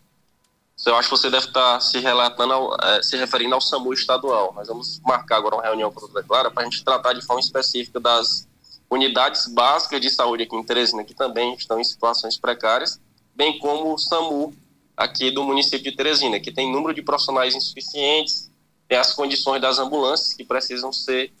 Eu 0.85 0.97
acho 0.97 1.07
que 1.07 1.15
você 1.17 1.29
deve 1.29 1.45
estar 1.47 1.79
se 1.79 1.99
relatando, 1.99 2.51
ao, 2.51 2.75
é, 2.81 3.01
se 3.01 3.15
referindo 3.15 3.55
ao 3.55 3.61
SAMU 3.61 3.93
estadual. 3.93 4.51
Nós 4.53 4.67
vamos 4.67 4.99
marcar 5.05 5.37
agora 5.37 5.55
uma 5.55 5.63
reunião 5.63 5.89
com 5.93 5.99
a 5.99 6.01
doutora 6.01 6.25
Clara 6.25 6.51
para 6.51 6.63
a 6.63 6.65
gente 6.65 6.83
tratar 6.83 7.13
de 7.13 7.25
forma 7.25 7.39
específica 7.39 8.01
das 8.01 8.45
unidades 8.89 9.47
básicas 9.47 10.01
de 10.01 10.09
saúde 10.09 10.43
aqui 10.43 10.57
em 10.57 10.63
Teresina, 10.63 11.05
que 11.05 11.13
também 11.13 11.53
estão 11.53 11.79
em 11.79 11.85
situações 11.85 12.37
precárias, 12.37 12.99
bem 13.33 13.57
como 13.59 13.93
o 13.93 13.97
SAMU 13.97 14.53
aqui 14.99 15.31
do 15.31 15.45
município 15.45 15.79
de 15.79 15.93
Teresina, 15.93 16.41
que 16.41 16.51
tem 16.51 16.69
número 16.69 16.93
de 16.93 17.01
profissionais 17.01 17.55
insuficientes, 17.55 18.51
tem 18.85 18.97
as 18.97 19.13
condições 19.13 19.61
das 19.61 19.79
ambulâncias 19.79 20.33
que 20.33 20.43
precisam 20.43 20.91
ser, 20.91 21.31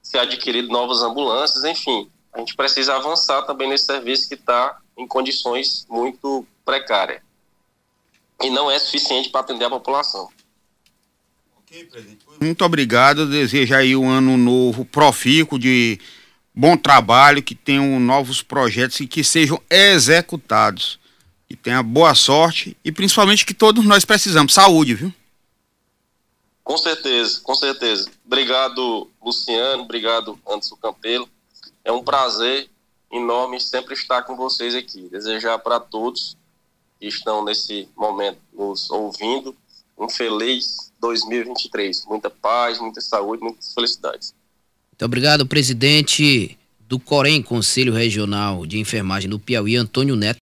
ser 0.00 0.18
adquiridas 0.18 0.70
novas 0.70 1.02
ambulâncias, 1.02 1.64
enfim, 1.64 2.08
a 2.32 2.38
gente 2.38 2.54
precisa 2.54 2.94
avançar 2.94 3.42
também 3.42 3.68
nesse 3.68 3.86
serviço 3.86 4.28
que 4.28 4.36
está 4.36 4.78
em 4.96 5.04
condições 5.04 5.84
muito 5.90 6.46
precárias. 6.64 7.20
E 8.40 8.48
não 8.50 8.70
é 8.70 8.78
suficiente 8.78 9.30
para 9.30 9.40
atender 9.40 9.64
a 9.64 9.70
população. 9.70 10.28
Muito 12.40 12.64
obrigado, 12.64 13.26
desejo 13.26 13.74
aí 13.74 13.96
um 13.96 14.08
ano 14.08 14.36
novo 14.36 14.84
profícuo 14.84 15.58
de 15.58 15.98
bom 16.54 16.76
trabalho, 16.76 17.42
que 17.42 17.54
tenham 17.56 17.98
novos 17.98 18.42
projetos 18.42 19.00
e 19.00 19.08
que 19.08 19.24
sejam 19.24 19.60
executados 19.68 20.99
que 21.50 21.56
tenha 21.56 21.82
boa 21.82 22.14
sorte 22.14 22.76
e 22.84 22.92
principalmente 22.92 23.44
que 23.44 23.52
todos 23.52 23.84
nós 23.84 24.04
precisamos. 24.04 24.54
Saúde, 24.54 24.94
viu? 24.94 25.12
Com 26.62 26.78
certeza, 26.78 27.40
com 27.42 27.56
certeza. 27.56 28.08
Obrigado, 28.24 29.10
Luciano. 29.20 29.82
Obrigado, 29.82 30.38
Anderson 30.48 30.76
Campelo. 30.76 31.28
É 31.84 31.90
um 31.90 32.04
prazer 32.04 32.70
enorme 33.10 33.60
sempre 33.60 33.94
estar 33.94 34.22
com 34.22 34.36
vocês 34.36 34.76
aqui. 34.76 35.08
Desejar 35.10 35.58
para 35.58 35.80
todos 35.80 36.36
que 37.00 37.08
estão 37.08 37.44
nesse 37.44 37.88
momento 37.96 38.38
nos 38.52 38.88
ouvindo 38.88 39.56
um 39.98 40.08
feliz 40.08 40.92
2023. 41.00 42.04
Muita 42.06 42.30
paz, 42.30 42.78
muita 42.78 43.00
saúde, 43.00 43.42
muitas 43.42 43.74
felicidades. 43.74 44.32
Muito 44.92 45.04
obrigado, 45.04 45.44
presidente 45.44 46.56
do 46.88 47.00
Corém, 47.00 47.42
Conselho 47.42 47.92
Regional 47.92 48.64
de 48.64 48.78
Enfermagem 48.78 49.28
do 49.28 49.40
Piauí, 49.40 49.74
Antônio 49.74 50.14
Neto. 50.14 50.38